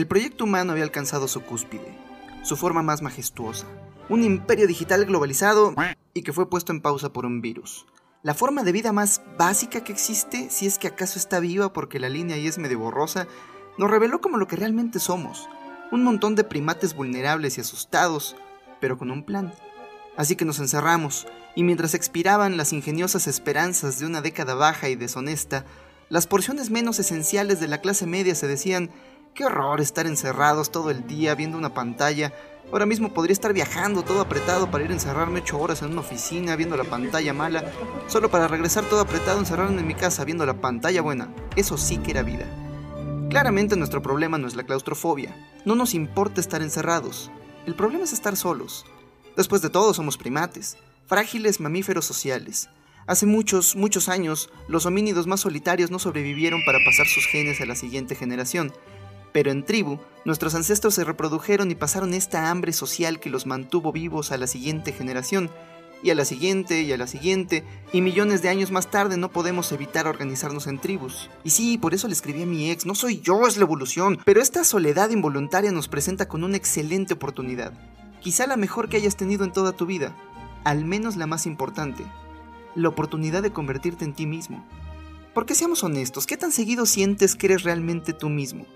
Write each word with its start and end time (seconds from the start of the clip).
El 0.00 0.06
proyecto 0.06 0.44
humano 0.44 0.72
había 0.72 0.84
alcanzado 0.84 1.28
su 1.28 1.42
cúspide, 1.42 1.94
su 2.42 2.56
forma 2.56 2.82
más 2.82 3.02
majestuosa, 3.02 3.66
un 4.08 4.24
imperio 4.24 4.66
digital 4.66 5.04
globalizado 5.04 5.74
y 6.14 6.22
que 6.22 6.32
fue 6.32 6.48
puesto 6.48 6.72
en 6.72 6.80
pausa 6.80 7.12
por 7.12 7.26
un 7.26 7.42
virus. 7.42 7.84
La 8.22 8.32
forma 8.32 8.62
de 8.62 8.72
vida 8.72 8.92
más 8.94 9.20
básica 9.36 9.84
que 9.84 9.92
existe, 9.92 10.48
si 10.48 10.66
es 10.66 10.78
que 10.78 10.88
acaso 10.88 11.18
está 11.18 11.38
viva 11.38 11.74
porque 11.74 12.00
la 12.00 12.08
línea 12.08 12.36
ahí 12.36 12.46
es 12.46 12.56
medio 12.56 12.78
borrosa, 12.78 13.28
nos 13.76 13.90
reveló 13.90 14.22
como 14.22 14.38
lo 14.38 14.46
que 14.46 14.56
realmente 14.56 15.00
somos, 15.00 15.50
un 15.92 16.02
montón 16.02 16.34
de 16.34 16.44
primates 16.44 16.94
vulnerables 16.94 17.58
y 17.58 17.60
asustados, 17.60 18.36
pero 18.80 18.96
con 18.96 19.10
un 19.10 19.22
plan. 19.22 19.52
Así 20.16 20.34
que 20.34 20.46
nos 20.46 20.60
encerramos, 20.60 21.26
y 21.54 21.62
mientras 21.62 21.92
expiraban 21.92 22.56
las 22.56 22.72
ingeniosas 22.72 23.26
esperanzas 23.26 23.98
de 23.98 24.06
una 24.06 24.22
década 24.22 24.54
baja 24.54 24.88
y 24.88 24.96
deshonesta, 24.96 25.66
las 26.08 26.26
porciones 26.26 26.70
menos 26.70 26.98
esenciales 26.98 27.60
de 27.60 27.68
la 27.68 27.82
clase 27.82 28.06
media 28.06 28.34
se 28.34 28.48
decían, 28.48 28.90
qué 29.34 29.44
horror 29.44 29.80
estar 29.80 30.06
encerrados 30.06 30.70
todo 30.70 30.90
el 30.90 31.06
día 31.06 31.34
viendo 31.34 31.58
una 31.58 31.74
pantalla, 31.74 32.32
ahora 32.72 32.86
mismo 32.86 33.12
podría 33.12 33.32
estar 33.32 33.52
viajando 33.52 34.02
todo 34.02 34.20
apretado 34.20 34.70
para 34.70 34.84
ir 34.84 34.90
a 34.90 34.94
encerrarme 34.94 35.40
ocho 35.40 35.58
horas 35.58 35.82
en 35.82 35.92
una 35.92 36.00
oficina 36.00 36.56
viendo 36.56 36.76
la 36.76 36.84
pantalla 36.84 37.32
mala, 37.32 37.64
solo 38.06 38.30
para 38.30 38.48
regresar 38.48 38.84
todo 38.84 39.00
apretado 39.00 39.38
encerrarme 39.38 39.80
en 39.80 39.86
mi 39.86 39.94
casa 39.94 40.24
viendo 40.24 40.46
la 40.46 40.60
pantalla 40.60 41.02
buena, 41.02 41.32
eso 41.56 41.76
sí 41.76 41.98
que 41.98 42.12
era 42.12 42.22
vida. 42.22 42.46
Claramente 43.28 43.76
nuestro 43.76 44.02
problema 44.02 44.38
no 44.38 44.48
es 44.48 44.56
la 44.56 44.64
claustrofobia, 44.64 45.34
no 45.64 45.74
nos 45.74 45.94
importa 45.94 46.40
estar 46.40 46.62
encerrados, 46.62 47.30
el 47.66 47.74
problema 47.74 48.04
es 48.04 48.12
estar 48.12 48.36
solos. 48.36 48.86
Después 49.36 49.62
de 49.62 49.70
todo 49.70 49.94
somos 49.94 50.18
primates, 50.18 50.76
frágiles 51.06 51.60
mamíferos 51.60 52.04
sociales. 52.04 52.68
Hace 53.06 53.26
muchos, 53.26 53.76
muchos 53.76 54.08
años, 54.08 54.50
los 54.68 54.86
homínidos 54.86 55.26
más 55.26 55.40
solitarios 55.40 55.90
no 55.90 55.98
sobrevivieron 55.98 56.60
para 56.64 56.78
pasar 56.84 57.06
sus 57.06 57.26
genes 57.26 57.60
a 57.60 57.66
la 57.66 57.74
siguiente 57.74 58.14
generación, 58.14 58.72
pero 59.32 59.50
en 59.50 59.64
tribu, 59.64 59.98
nuestros 60.24 60.54
ancestros 60.54 60.94
se 60.94 61.04
reprodujeron 61.04 61.70
y 61.70 61.74
pasaron 61.74 62.14
esta 62.14 62.50
hambre 62.50 62.72
social 62.72 63.20
que 63.20 63.30
los 63.30 63.46
mantuvo 63.46 63.92
vivos 63.92 64.32
a 64.32 64.38
la 64.38 64.46
siguiente 64.46 64.92
generación, 64.92 65.50
y 66.02 66.10
a 66.10 66.14
la 66.14 66.24
siguiente 66.24 66.82
y 66.82 66.92
a 66.92 66.96
la 66.96 67.06
siguiente, 67.06 67.64
y 67.92 68.00
millones 68.00 68.42
de 68.42 68.48
años 68.48 68.70
más 68.70 68.90
tarde 68.90 69.16
no 69.16 69.30
podemos 69.30 69.70
evitar 69.72 70.06
organizarnos 70.06 70.66
en 70.66 70.78
tribus. 70.78 71.28
Y 71.44 71.50
sí, 71.50 71.78
por 71.78 71.94
eso 71.94 72.08
le 72.08 72.14
escribí 72.14 72.42
a 72.42 72.46
mi 72.46 72.70
ex, 72.70 72.86
no 72.86 72.94
soy 72.94 73.20
yo, 73.20 73.46
es 73.46 73.56
la 73.56 73.64
evolución, 73.64 74.18
pero 74.24 74.40
esta 74.40 74.64
soledad 74.64 75.10
involuntaria 75.10 75.72
nos 75.72 75.88
presenta 75.88 76.26
con 76.26 76.44
una 76.44 76.56
excelente 76.56 77.14
oportunidad, 77.14 77.72
quizá 78.20 78.46
la 78.46 78.56
mejor 78.56 78.88
que 78.88 78.96
hayas 78.96 79.16
tenido 79.16 79.44
en 79.44 79.52
toda 79.52 79.72
tu 79.72 79.86
vida, 79.86 80.16
al 80.64 80.84
menos 80.84 81.16
la 81.16 81.26
más 81.26 81.46
importante, 81.46 82.04
la 82.74 82.88
oportunidad 82.88 83.42
de 83.42 83.52
convertirte 83.52 84.04
en 84.04 84.14
ti 84.14 84.26
mismo. 84.26 84.66
Porque 85.34 85.54
seamos 85.54 85.84
honestos, 85.84 86.26
¿qué 86.26 86.36
tan 86.36 86.50
seguido 86.50 86.86
sientes 86.86 87.36
que 87.36 87.46
eres 87.46 87.62
realmente 87.62 88.12
tú 88.12 88.28
mismo? 88.28 88.66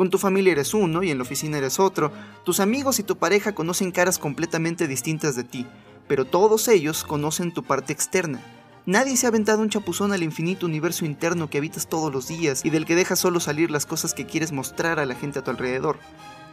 Con 0.00 0.08
tu 0.08 0.16
familia 0.16 0.52
eres 0.52 0.72
uno 0.72 1.02
y 1.02 1.10
en 1.10 1.18
la 1.18 1.24
oficina 1.24 1.58
eres 1.58 1.78
otro, 1.78 2.10
tus 2.42 2.58
amigos 2.60 2.98
y 2.98 3.02
tu 3.02 3.18
pareja 3.18 3.54
conocen 3.54 3.90
caras 3.90 4.18
completamente 4.18 4.88
distintas 4.88 5.36
de 5.36 5.44
ti, 5.44 5.66
pero 6.08 6.24
todos 6.24 6.68
ellos 6.68 7.04
conocen 7.04 7.52
tu 7.52 7.64
parte 7.64 7.92
externa. 7.92 8.40
Nadie 8.86 9.18
se 9.18 9.26
ha 9.26 9.28
aventado 9.28 9.60
un 9.60 9.68
chapuzón 9.68 10.14
al 10.14 10.22
infinito 10.22 10.64
universo 10.64 11.04
interno 11.04 11.50
que 11.50 11.58
habitas 11.58 11.86
todos 11.86 12.10
los 12.10 12.28
días 12.28 12.64
y 12.64 12.70
del 12.70 12.86
que 12.86 12.94
dejas 12.94 13.18
solo 13.18 13.40
salir 13.40 13.70
las 13.70 13.84
cosas 13.84 14.14
que 14.14 14.24
quieres 14.24 14.52
mostrar 14.52 15.00
a 15.00 15.04
la 15.04 15.14
gente 15.14 15.40
a 15.40 15.44
tu 15.44 15.50
alrededor. 15.50 15.98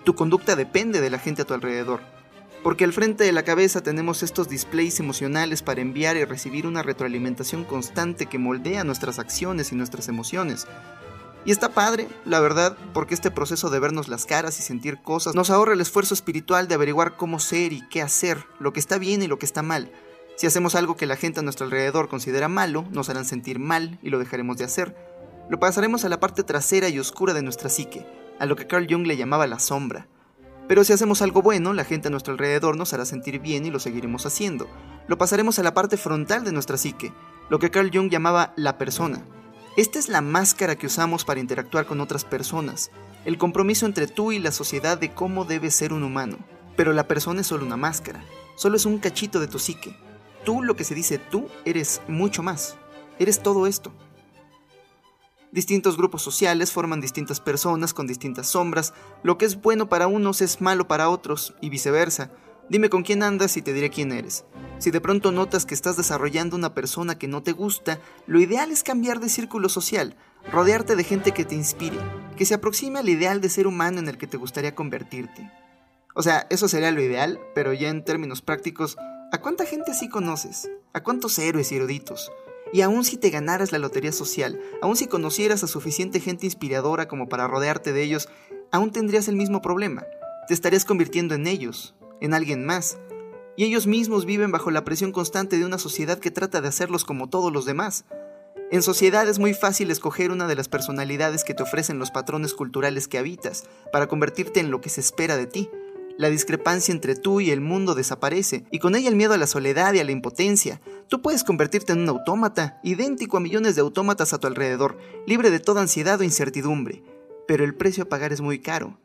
Tu 0.03 0.13
conducta 0.13 0.57
depende 0.57 0.99
de 0.99 1.09
la 1.09 1.17
gente 1.17 1.43
a 1.43 1.45
tu 1.45 1.53
alrededor. 1.53 2.01
Porque 2.63 2.83
al 2.83 2.91
frente 2.91 3.23
de 3.23 3.31
la 3.31 3.43
cabeza 3.43 3.81
tenemos 3.81 4.23
estos 4.23 4.49
displays 4.49 4.99
emocionales 4.99 5.61
para 5.61 5.79
enviar 5.79 6.17
y 6.17 6.25
recibir 6.25 6.67
una 6.67 6.83
retroalimentación 6.83 7.63
constante 7.63 8.25
que 8.25 8.39
moldea 8.39 8.83
nuestras 8.83 9.19
acciones 9.19 9.71
y 9.71 9.75
nuestras 9.75 10.09
emociones. 10.09 10.67
Y 11.47 11.51
está 11.51 11.69
padre, 11.69 12.09
la 12.25 12.41
verdad, 12.41 12.75
porque 12.93 13.13
este 13.13 13.31
proceso 13.31 13.69
de 13.69 13.79
vernos 13.79 14.09
las 14.09 14.25
caras 14.25 14.59
y 14.59 14.63
sentir 14.63 15.01
cosas 15.01 15.33
nos 15.33 15.49
ahorra 15.49 15.71
el 15.71 15.79
esfuerzo 15.79 16.13
espiritual 16.13 16.67
de 16.67 16.75
averiguar 16.75 17.15
cómo 17.15 17.39
ser 17.39 17.71
y 17.71 17.87
qué 17.87 18.01
hacer, 18.01 18.43
lo 18.59 18.73
que 18.73 18.81
está 18.81 18.97
bien 18.97 19.23
y 19.23 19.27
lo 19.27 19.39
que 19.39 19.45
está 19.45 19.63
mal. 19.63 19.89
Si 20.35 20.45
hacemos 20.45 20.75
algo 20.75 20.97
que 20.97 21.05
la 21.05 21.15
gente 21.15 21.39
a 21.39 21.43
nuestro 21.43 21.63
alrededor 21.63 22.09
considera 22.09 22.49
malo, 22.49 22.83
nos 22.91 23.09
harán 23.09 23.23
sentir 23.23 23.59
mal 23.59 23.97
y 24.03 24.09
lo 24.09 24.19
dejaremos 24.19 24.57
de 24.57 24.65
hacer. 24.65 24.93
Lo 25.49 25.57
pasaremos 25.57 26.03
a 26.03 26.09
la 26.09 26.19
parte 26.19 26.43
trasera 26.43 26.89
y 26.89 26.99
oscura 26.99 27.33
de 27.33 27.43
nuestra 27.43 27.69
psique, 27.69 28.05
a 28.39 28.45
lo 28.45 28.57
que 28.57 28.67
Carl 28.67 28.85
Jung 28.89 29.07
le 29.07 29.15
llamaba 29.15 29.47
la 29.47 29.59
sombra. 29.59 30.05
Pero 30.67 30.83
si 30.83 30.91
hacemos 30.91 31.21
algo 31.21 31.41
bueno, 31.41 31.71
la 31.71 31.85
gente 31.85 32.09
a 32.09 32.11
nuestro 32.11 32.33
alrededor 32.33 32.75
nos 32.75 32.91
hará 32.91 33.05
sentir 33.05 33.39
bien 33.39 33.65
y 33.65 33.71
lo 33.71 33.79
seguiremos 33.79 34.25
haciendo. 34.25 34.67
Lo 35.07 35.17
pasaremos 35.17 35.59
a 35.59 35.63
la 35.63 35.73
parte 35.73 35.95
frontal 35.95 36.43
de 36.43 36.51
nuestra 36.51 36.75
psique, 36.75 37.13
lo 37.49 37.57
que 37.57 37.71
Carl 37.71 37.89
Jung 37.93 38.09
llamaba 38.09 38.51
la 38.57 38.77
persona. 38.77 39.23
Esta 39.77 39.99
es 39.99 40.09
la 40.09 40.21
máscara 40.21 40.75
que 40.75 40.87
usamos 40.87 41.23
para 41.23 41.39
interactuar 41.39 41.85
con 41.85 42.01
otras 42.01 42.25
personas, 42.25 42.89
el 43.25 43.37
compromiso 43.37 43.85
entre 43.85 44.07
tú 44.07 44.31
y 44.31 44.39
la 44.39 44.51
sociedad 44.51 44.97
de 44.97 45.13
cómo 45.13 45.45
debe 45.45 45.69
ser 45.69 45.93
un 45.93 46.01
humano. 46.01 46.39
Pero 46.75 46.93
la 46.93 47.07
persona 47.07 47.41
es 47.41 47.47
solo 47.47 47.63
una 47.63 47.77
máscara, 47.77 48.23
solo 48.55 48.75
es 48.75 48.87
un 48.87 48.97
cachito 48.97 49.39
de 49.39 49.45
tu 49.45 49.59
psique. 49.59 49.95
Tú, 50.43 50.63
lo 50.63 50.75
que 50.75 50.83
se 50.83 50.95
dice 50.95 51.19
tú, 51.19 51.47
eres 51.63 52.01
mucho 52.07 52.41
más. 52.41 52.75
Eres 53.19 53.43
todo 53.43 53.67
esto. 53.67 53.93
Distintos 55.51 55.95
grupos 55.95 56.23
sociales 56.23 56.71
forman 56.71 56.99
distintas 56.99 57.39
personas 57.39 57.93
con 57.93 58.07
distintas 58.07 58.47
sombras. 58.47 58.95
Lo 59.21 59.37
que 59.37 59.45
es 59.45 59.61
bueno 59.61 59.89
para 59.89 60.07
unos 60.07 60.41
es 60.41 60.59
malo 60.59 60.87
para 60.87 61.07
otros, 61.11 61.53
y 61.61 61.69
viceversa. 61.69 62.31
Dime 62.69 62.89
con 62.89 63.03
quién 63.03 63.23
andas 63.23 63.55
y 63.55 63.61
te 63.61 63.71
diré 63.71 63.89
quién 63.89 64.11
eres. 64.11 64.43
Si 64.79 64.91
de 64.91 64.99
pronto 64.99 65.31
notas 65.31 65.65
que 65.65 65.73
estás 65.73 65.95
desarrollando 65.95 66.55
una 66.55 66.73
persona 66.73 67.17
que 67.17 67.27
no 67.27 67.41
te 67.41 67.53
gusta, 67.53 67.99
lo 68.27 68.41
ideal 68.41 68.71
es 68.71 68.83
cambiar 68.83 69.19
de 69.19 69.29
círculo 69.29 69.69
social, 69.69 70.15
rodearte 70.51 70.95
de 70.95 71.03
gente 71.03 71.31
que 71.31 71.45
te 71.45 71.55
inspire, 71.55 71.97
que 72.35 72.45
se 72.45 72.53
aproxime 72.53 72.99
al 72.99 73.09
ideal 73.09 73.39
de 73.39 73.49
ser 73.49 73.67
humano 73.67 73.99
en 73.99 74.09
el 74.09 74.17
que 74.17 74.27
te 74.27 74.37
gustaría 74.37 74.75
convertirte. 74.75 75.49
O 76.13 76.23
sea, 76.23 76.45
eso 76.49 76.67
sería 76.67 76.91
lo 76.91 77.01
ideal, 77.01 77.39
pero 77.55 77.73
ya 77.73 77.89
en 77.89 78.03
términos 78.03 78.41
prácticos, 78.41 78.97
¿a 79.31 79.37
cuánta 79.39 79.65
gente 79.65 79.91
así 79.91 80.09
conoces? 80.09 80.69
¿A 80.93 81.03
cuántos 81.03 81.39
héroes 81.39 81.71
y 81.71 81.77
eruditos? 81.77 82.31
Y 82.73 82.81
aun 82.81 83.05
si 83.05 83.17
te 83.17 83.29
ganaras 83.29 83.71
la 83.71 83.79
lotería 83.79 84.11
social, 84.11 84.59
aun 84.81 84.97
si 84.97 85.07
conocieras 85.07 85.63
a 85.63 85.67
suficiente 85.67 86.19
gente 86.19 86.45
inspiradora 86.45 87.07
como 87.07 87.29
para 87.29 87.47
rodearte 87.47 87.93
de 87.93 88.03
ellos, 88.03 88.27
aún 88.71 88.91
tendrías 88.91 89.27
el 89.29 89.37
mismo 89.37 89.61
problema. 89.61 90.05
Te 90.47 90.53
estarías 90.53 90.85
convirtiendo 90.85 91.35
en 91.35 91.47
ellos, 91.47 91.95
en 92.21 92.33
alguien 92.33 92.65
más, 92.65 92.99
y 93.57 93.63
ellos 93.63 93.87
mismos 93.87 94.25
viven 94.25 94.51
bajo 94.51 94.69
la 94.71 94.85
presión 94.85 95.11
constante 95.11 95.57
de 95.57 95.65
una 95.65 95.79
sociedad 95.79 96.19
que 96.19 96.31
trata 96.31 96.61
de 96.61 96.67
hacerlos 96.67 97.03
como 97.03 97.27
todos 97.27 97.51
los 97.51 97.65
demás. 97.65 98.05
En 98.69 98.83
sociedad 98.83 99.27
es 99.27 99.39
muy 99.39 99.53
fácil 99.53 99.89
escoger 99.89 100.29
una 100.29 100.45
de 100.45 100.55
las 100.55 100.69
personalidades 100.69 101.43
que 101.43 101.53
te 101.53 101.63
ofrecen 101.63 101.99
los 101.99 102.11
patrones 102.11 102.53
culturales 102.53 103.07
que 103.07 103.17
habitas, 103.17 103.63
para 103.91 104.07
convertirte 104.07 104.59
en 104.59 104.69
lo 104.69 104.79
que 104.79 104.89
se 104.89 105.01
espera 105.01 105.37
de 105.37 105.47
ti. 105.47 105.69
La 106.17 106.29
discrepancia 106.29 106.91
entre 106.91 107.15
tú 107.15 107.41
y 107.41 107.49
el 107.49 107.61
mundo 107.61 107.95
desaparece, 107.95 108.65
y 108.71 108.79
con 108.79 108.95
ella 108.95 109.09
el 109.09 109.15
miedo 109.15 109.33
a 109.33 109.37
la 109.37 109.47
soledad 109.47 109.93
y 109.93 109.99
a 109.99 110.03
la 110.03 110.11
impotencia. 110.11 110.81
Tú 111.07 111.21
puedes 111.21 111.43
convertirte 111.43 111.93
en 111.93 111.99
un 111.99 112.09
autómata, 112.09 112.79
idéntico 112.83 113.37
a 113.37 113.39
millones 113.39 113.75
de 113.75 113.81
autómatas 113.81 114.33
a 114.33 114.39
tu 114.39 114.47
alrededor, 114.47 114.97
libre 115.25 115.49
de 115.49 115.59
toda 115.59 115.81
ansiedad 115.81 116.19
o 116.19 116.23
incertidumbre. 116.23 117.03
Pero 117.47 117.63
el 117.63 117.73
precio 117.73 118.03
a 118.03 118.09
pagar 118.09 118.33
es 118.33 118.41
muy 118.41 118.59
caro. 118.59 118.99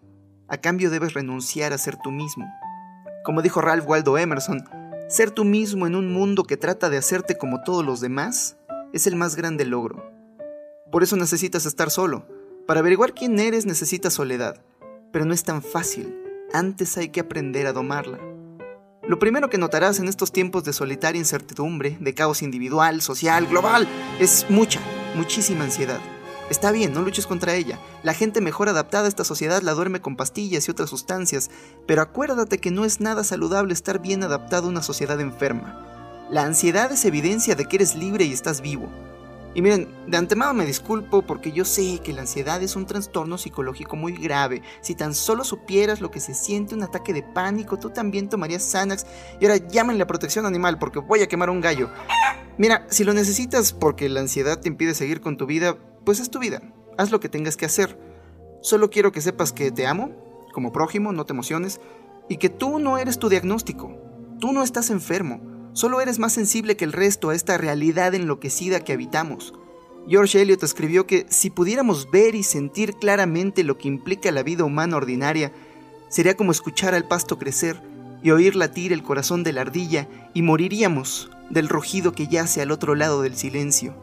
A 0.48 0.58
cambio 0.58 0.90
debes 0.90 1.14
renunciar 1.14 1.72
a 1.72 1.78
ser 1.78 1.96
tú 2.02 2.10
mismo. 2.10 2.46
Como 3.22 3.40
dijo 3.40 3.60
Ralph 3.60 3.86
Waldo 3.86 4.18
Emerson, 4.18 4.64
ser 5.08 5.30
tú 5.30 5.44
mismo 5.44 5.86
en 5.86 5.94
un 5.94 6.12
mundo 6.12 6.42
que 6.42 6.56
trata 6.56 6.90
de 6.90 6.96
hacerte 6.96 7.38
como 7.38 7.62
todos 7.62 7.84
los 7.84 8.00
demás 8.00 8.56
es 8.92 9.06
el 9.06 9.14
más 9.14 9.36
grande 9.36 9.64
logro. 9.64 10.10
Por 10.90 11.02
eso 11.02 11.16
necesitas 11.16 11.64
estar 11.64 11.90
solo. 11.90 12.26
Para 12.66 12.80
averiguar 12.80 13.14
quién 13.14 13.38
eres 13.38 13.64
necesitas 13.64 14.14
soledad. 14.14 14.60
Pero 15.12 15.24
no 15.24 15.34
es 15.34 15.44
tan 15.44 15.62
fácil. 15.62 16.16
Antes 16.52 16.96
hay 16.98 17.10
que 17.10 17.20
aprender 17.20 17.66
a 17.66 17.72
domarla. 17.72 18.18
Lo 19.06 19.18
primero 19.18 19.48
que 19.48 19.58
notarás 19.58 20.00
en 20.00 20.08
estos 20.08 20.32
tiempos 20.32 20.64
de 20.64 20.72
solitaria 20.72 21.18
incertidumbre, 21.18 21.96
de 22.00 22.14
caos 22.14 22.42
individual, 22.42 23.02
social, 23.02 23.46
global, 23.46 23.88
es 24.18 24.46
mucha, 24.48 24.80
muchísima 25.14 25.64
ansiedad. 25.64 26.00
Está 26.52 26.70
bien, 26.70 26.92
no 26.92 27.00
luches 27.00 27.26
contra 27.26 27.54
ella. 27.54 27.78
La 28.02 28.12
gente 28.12 28.42
mejor 28.42 28.68
adaptada 28.68 29.06
a 29.06 29.08
esta 29.08 29.24
sociedad 29.24 29.62
la 29.62 29.72
duerme 29.72 30.02
con 30.02 30.16
pastillas 30.16 30.68
y 30.68 30.70
otras 30.70 30.90
sustancias, 30.90 31.50
pero 31.86 32.02
acuérdate 32.02 32.58
que 32.58 32.70
no 32.70 32.84
es 32.84 33.00
nada 33.00 33.24
saludable 33.24 33.72
estar 33.72 34.02
bien 34.02 34.22
adaptado 34.22 34.66
a 34.66 34.68
una 34.68 34.82
sociedad 34.82 35.18
enferma. 35.18 36.26
La 36.30 36.42
ansiedad 36.42 36.92
es 36.92 37.06
evidencia 37.06 37.54
de 37.54 37.64
que 37.64 37.76
eres 37.76 37.94
libre 37.94 38.26
y 38.26 38.34
estás 38.34 38.60
vivo. 38.60 38.90
Y 39.54 39.62
miren, 39.62 39.88
de 40.06 40.18
antemano 40.18 40.52
me 40.52 40.66
disculpo 40.66 41.22
porque 41.22 41.52
yo 41.52 41.64
sé 41.64 42.00
que 42.04 42.12
la 42.12 42.20
ansiedad 42.20 42.62
es 42.62 42.76
un 42.76 42.84
trastorno 42.84 43.38
psicológico 43.38 43.96
muy 43.96 44.12
grave. 44.12 44.60
Si 44.82 44.94
tan 44.94 45.14
solo 45.14 45.44
supieras 45.44 46.02
lo 46.02 46.10
que 46.10 46.20
se 46.20 46.34
siente 46.34 46.74
un 46.74 46.82
ataque 46.82 47.14
de 47.14 47.22
pánico, 47.22 47.78
tú 47.78 47.88
también 47.88 48.28
tomarías 48.28 48.70
Xanax. 48.70 49.06
Y 49.40 49.46
ahora 49.46 49.56
llámenle 49.56 50.02
a 50.02 50.06
protección 50.06 50.44
animal 50.44 50.78
porque 50.78 50.98
voy 50.98 51.22
a 51.22 51.28
quemar 51.28 51.48
un 51.48 51.62
gallo. 51.62 51.88
Mira, 52.58 52.86
si 52.90 53.04
lo 53.04 53.14
necesitas 53.14 53.72
porque 53.72 54.10
la 54.10 54.20
ansiedad 54.20 54.60
te 54.60 54.68
impide 54.68 54.92
seguir 54.94 55.22
con 55.22 55.38
tu 55.38 55.46
vida, 55.46 55.78
pues 56.04 56.20
es 56.20 56.30
tu 56.30 56.38
vida, 56.38 56.62
haz 56.98 57.10
lo 57.10 57.20
que 57.20 57.28
tengas 57.28 57.56
que 57.56 57.66
hacer. 57.66 57.98
Solo 58.60 58.90
quiero 58.90 59.12
que 59.12 59.20
sepas 59.20 59.52
que 59.52 59.70
te 59.70 59.86
amo, 59.86 60.10
como 60.52 60.72
prójimo, 60.72 61.12
no 61.12 61.26
te 61.26 61.32
emociones, 61.32 61.80
y 62.28 62.36
que 62.36 62.48
tú 62.48 62.78
no 62.78 62.98
eres 62.98 63.18
tu 63.18 63.28
diagnóstico. 63.28 63.96
Tú 64.38 64.52
no 64.52 64.62
estás 64.62 64.90
enfermo, 64.90 65.40
solo 65.72 66.00
eres 66.00 66.18
más 66.18 66.32
sensible 66.32 66.76
que 66.76 66.84
el 66.84 66.92
resto 66.92 67.30
a 67.30 67.34
esta 67.34 67.58
realidad 67.58 68.14
enloquecida 68.14 68.80
que 68.80 68.92
habitamos. 68.92 69.54
George 70.08 70.42
Eliot 70.42 70.62
escribió 70.62 71.06
que 71.06 71.26
si 71.28 71.50
pudiéramos 71.50 72.10
ver 72.10 72.34
y 72.34 72.42
sentir 72.42 72.94
claramente 72.94 73.62
lo 73.62 73.78
que 73.78 73.88
implica 73.88 74.32
la 74.32 74.42
vida 74.42 74.64
humana 74.64 74.96
ordinaria, 74.96 75.52
sería 76.08 76.36
como 76.36 76.50
escuchar 76.50 76.94
al 76.94 77.06
pasto 77.06 77.38
crecer 77.38 77.80
y 78.22 78.30
oír 78.30 78.56
latir 78.56 78.92
el 78.92 79.02
corazón 79.02 79.44
de 79.44 79.52
la 79.52 79.62
ardilla 79.62 80.08
y 80.34 80.42
moriríamos 80.42 81.30
del 81.50 81.68
rugido 81.68 82.12
que 82.12 82.26
yace 82.26 82.62
al 82.62 82.70
otro 82.70 82.94
lado 82.94 83.22
del 83.22 83.36
silencio. 83.36 83.94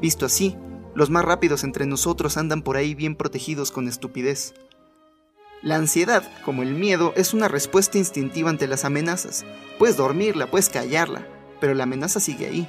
Visto 0.00 0.26
así, 0.26 0.56
los 1.00 1.08
más 1.08 1.24
rápidos 1.24 1.64
entre 1.64 1.86
nosotros 1.86 2.36
andan 2.36 2.60
por 2.60 2.76
ahí 2.76 2.94
bien 2.94 3.16
protegidos 3.16 3.70
con 3.70 3.88
estupidez. 3.88 4.52
La 5.62 5.76
ansiedad, 5.76 6.22
como 6.44 6.62
el 6.62 6.74
miedo, 6.74 7.14
es 7.16 7.32
una 7.32 7.48
respuesta 7.48 7.96
instintiva 7.96 8.50
ante 8.50 8.68
las 8.68 8.84
amenazas. 8.84 9.46
Puedes 9.78 9.96
dormirla, 9.96 10.50
puedes 10.50 10.68
callarla, 10.68 11.26
pero 11.58 11.72
la 11.72 11.84
amenaza 11.84 12.20
sigue 12.20 12.48
ahí. 12.48 12.68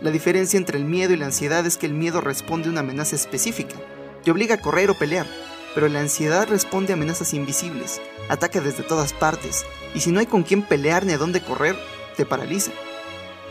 La 0.00 0.10
diferencia 0.10 0.56
entre 0.56 0.78
el 0.78 0.86
miedo 0.86 1.12
y 1.12 1.18
la 1.18 1.26
ansiedad 1.26 1.66
es 1.66 1.76
que 1.76 1.84
el 1.84 1.92
miedo 1.92 2.22
responde 2.22 2.68
a 2.68 2.70
una 2.70 2.80
amenaza 2.80 3.16
específica, 3.16 3.76
te 4.24 4.30
obliga 4.30 4.54
a 4.54 4.62
correr 4.62 4.88
o 4.88 4.98
pelear, 4.98 5.26
pero 5.74 5.88
la 5.88 6.00
ansiedad 6.00 6.48
responde 6.48 6.94
a 6.94 6.96
amenazas 6.96 7.34
invisibles, 7.34 8.00
ataca 8.30 8.62
desde 8.62 8.82
todas 8.82 9.12
partes, 9.12 9.66
y 9.94 10.00
si 10.00 10.10
no 10.10 10.20
hay 10.20 10.26
con 10.26 10.42
quién 10.42 10.62
pelear 10.62 11.04
ni 11.04 11.12
a 11.12 11.18
dónde 11.18 11.42
correr, 11.42 11.76
te 12.16 12.24
paraliza. 12.24 12.72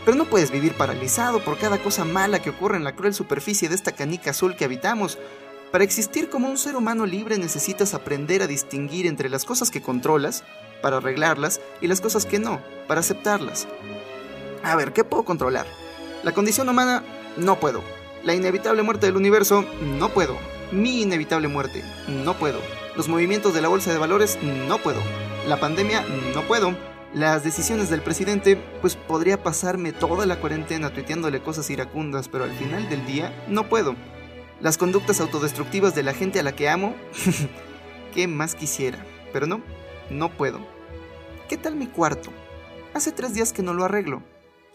Pero 0.08 0.16
no 0.16 0.24
puedes 0.24 0.50
vivir 0.50 0.72
paralizado 0.72 1.44
por 1.44 1.58
cada 1.58 1.76
cosa 1.76 2.02
mala 2.06 2.38
que 2.38 2.48
ocurre 2.48 2.78
en 2.78 2.84
la 2.84 2.96
cruel 2.96 3.12
superficie 3.12 3.68
de 3.68 3.74
esta 3.74 3.92
canica 3.92 4.30
azul 4.30 4.56
que 4.56 4.64
habitamos. 4.64 5.18
Para 5.70 5.84
existir 5.84 6.30
como 6.30 6.48
un 6.48 6.56
ser 6.56 6.76
humano 6.76 7.04
libre 7.04 7.36
necesitas 7.36 7.92
aprender 7.92 8.40
a 8.40 8.46
distinguir 8.46 9.06
entre 9.06 9.28
las 9.28 9.44
cosas 9.44 9.70
que 9.70 9.82
controlas, 9.82 10.44
para 10.80 10.96
arreglarlas, 10.96 11.60
y 11.82 11.88
las 11.88 12.00
cosas 12.00 12.24
que 12.24 12.38
no, 12.38 12.62
para 12.86 13.00
aceptarlas. 13.00 13.68
A 14.62 14.76
ver, 14.76 14.94
¿qué 14.94 15.04
puedo 15.04 15.24
controlar? 15.24 15.66
La 16.22 16.32
condición 16.32 16.70
humana, 16.70 17.04
no 17.36 17.60
puedo. 17.60 17.82
La 18.24 18.34
inevitable 18.34 18.82
muerte 18.82 19.04
del 19.04 19.16
universo, 19.18 19.62
no 19.98 20.08
puedo. 20.08 20.38
Mi 20.72 21.02
inevitable 21.02 21.48
muerte, 21.48 21.84
no 22.06 22.32
puedo. 22.32 22.60
Los 22.96 23.08
movimientos 23.08 23.52
de 23.52 23.60
la 23.60 23.68
bolsa 23.68 23.92
de 23.92 23.98
valores, 23.98 24.38
no 24.42 24.78
puedo. 24.78 25.02
La 25.46 25.60
pandemia, 25.60 26.02
no 26.34 26.48
puedo. 26.48 26.87
Las 27.14 27.42
decisiones 27.42 27.88
del 27.88 28.02
presidente, 28.02 28.56
pues 28.82 28.94
podría 28.94 29.42
pasarme 29.42 29.92
toda 29.92 30.26
la 30.26 30.40
cuarentena 30.40 30.90
tuiteándole 30.90 31.40
cosas 31.40 31.70
iracundas, 31.70 32.28
pero 32.28 32.44
al 32.44 32.52
final 32.52 32.88
del 32.90 33.06
día, 33.06 33.32
no 33.48 33.68
puedo. 33.68 33.96
Las 34.60 34.76
conductas 34.76 35.20
autodestructivas 35.20 35.94
de 35.94 36.02
la 36.02 36.12
gente 36.12 36.38
a 36.38 36.42
la 36.42 36.52
que 36.52 36.68
amo, 36.68 36.94
¿qué 38.14 38.28
más 38.28 38.54
quisiera? 38.54 39.04
Pero 39.32 39.46
no, 39.46 39.62
no 40.10 40.30
puedo. 40.30 40.60
¿Qué 41.48 41.56
tal 41.56 41.76
mi 41.76 41.86
cuarto? 41.86 42.30
Hace 42.92 43.10
tres 43.10 43.32
días 43.32 43.54
que 43.54 43.62
no 43.62 43.72
lo 43.72 43.84
arreglo. 43.84 44.22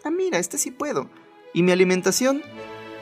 Ah, 0.04 0.10
mira, 0.10 0.40
este 0.40 0.58
sí 0.58 0.72
puedo. 0.72 1.10
¿Y 1.54 1.62
mi 1.62 1.72
alimentación? 1.72 2.42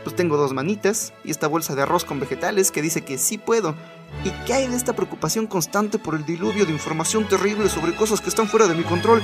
Pues 0.03 0.15
tengo 0.15 0.35
dos 0.35 0.51
manitas 0.51 1.13
y 1.23 1.31
esta 1.31 1.47
bolsa 1.47 1.73
de 1.73 1.83
arroz 1.83 2.03
con 2.03 2.19
vegetales 2.19 2.71
que 2.71 2.81
dice 2.81 3.01
que 3.01 3.17
sí 3.17 3.37
puedo. 3.37 3.75
¿Y 4.23 4.29
qué 4.45 4.53
hay 4.53 4.67
de 4.67 4.75
esta 4.75 4.93
preocupación 4.93 5.47
constante 5.47 5.97
por 5.97 6.15
el 6.15 6.25
diluvio 6.25 6.65
de 6.65 6.71
información 6.71 7.27
terrible 7.27 7.69
sobre 7.69 7.95
cosas 7.95 8.21
que 8.21 8.29
están 8.29 8.47
fuera 8.47 8.67
de 8.67 8.75
mi 8.75 8.83
control? 8.83 9.21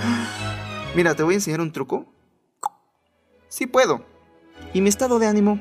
Mira, 0.95 1.15
te 1.15 1.23
voy 1.23 1.35
a 1.35 1.37
enseñar 1.37 1.61
un 1.61 1.71
truco. 1.71 2.05
Sí 3.47 3.67
puedo. 3.67 4.05
¿Y 4.73 4.81
mi 4.81 4.89
estado 4.89 5.19
de 5.19 5.27
ánimo? 5.27 5.59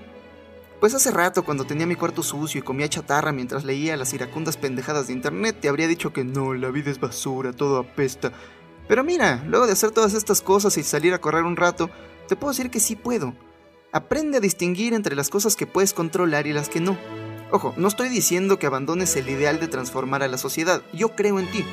Pues 0.81 0.94
hace 0.94 1.11
rato, 1.11 1.44
cuando 1.44 1.64
tenía 1.64 1.87
mi 1.87 1.94
cuarto 1.94 2.23
sucio 2.23 2.61
y 2.61 2.62
comía 2.62 2.88
chatarra 2.88 3.32
mientras 3.32 3.64
leía 3.64 3.96
las 3.96 4.12
iracundas 4.12 4.56
pendejadas 4.56 5.06
de 5.06 5.14
internet, 5.14 5.58
te 5.61 5.69
habría 5.69 5.88
dicho 5.88 6.12
que 6.12 6.25
no, 6.25 6.55
la 6.55 6.70
vida 6.70 6.90
es 6.90 7.00
basura, 7.00 7.52
todo 7.52 7.78
apesta. 7.78 8.32
Pero 8.88 9.02
mira, 9.02 9.43
luego 9.46 9.67
de 9.67 9.73
hacer 9.73 9.90
todas 9.90 10.14
estas 10.14 10.43
cosas 10.43 10.76
y 10.76 10.82
salir 10.82 11.14
a 11.14 11.20
correr 11.20 11.44
un 11.44 11.56
rato, 11.56 11.90
te 12.28 12.37
puedo 12.37 12.52
decir 12.52 12.70
que 12.70 12.81
sí 12.81 12.94
puedo. 12.94 13.34
Aprende 13.93 14.38
a 14.38 14.40
distinguir 14.40 14.93
entre 14.93 15.17
las 15.17 15.31
cosas 15.31 15.56
que 15.56 15.67
puedes 15.67 15.94
controlar 15.94 16.46
y 16.46 16.52
las 16.52 16.69
que 16.69 16.81
no. 16.81 16.96
Ojo, 17.52 17.75
no 17.76 17.87
estoy 17.87 18.08
diciendo 18.08 18.58
que 18.58 18.66
abandones 18.66 19.14
el 19.14 19.28
ideal 19.28 19.60
de 19.60 19.69
transformar 19.69 20.22
a 20.25 20.28
la 20.28 20.37
sociedad, 20.37 20.82
yo 20.93 21.14
creo 21.14 21.38
en 21.38 21.48
ti. 21.50 21.64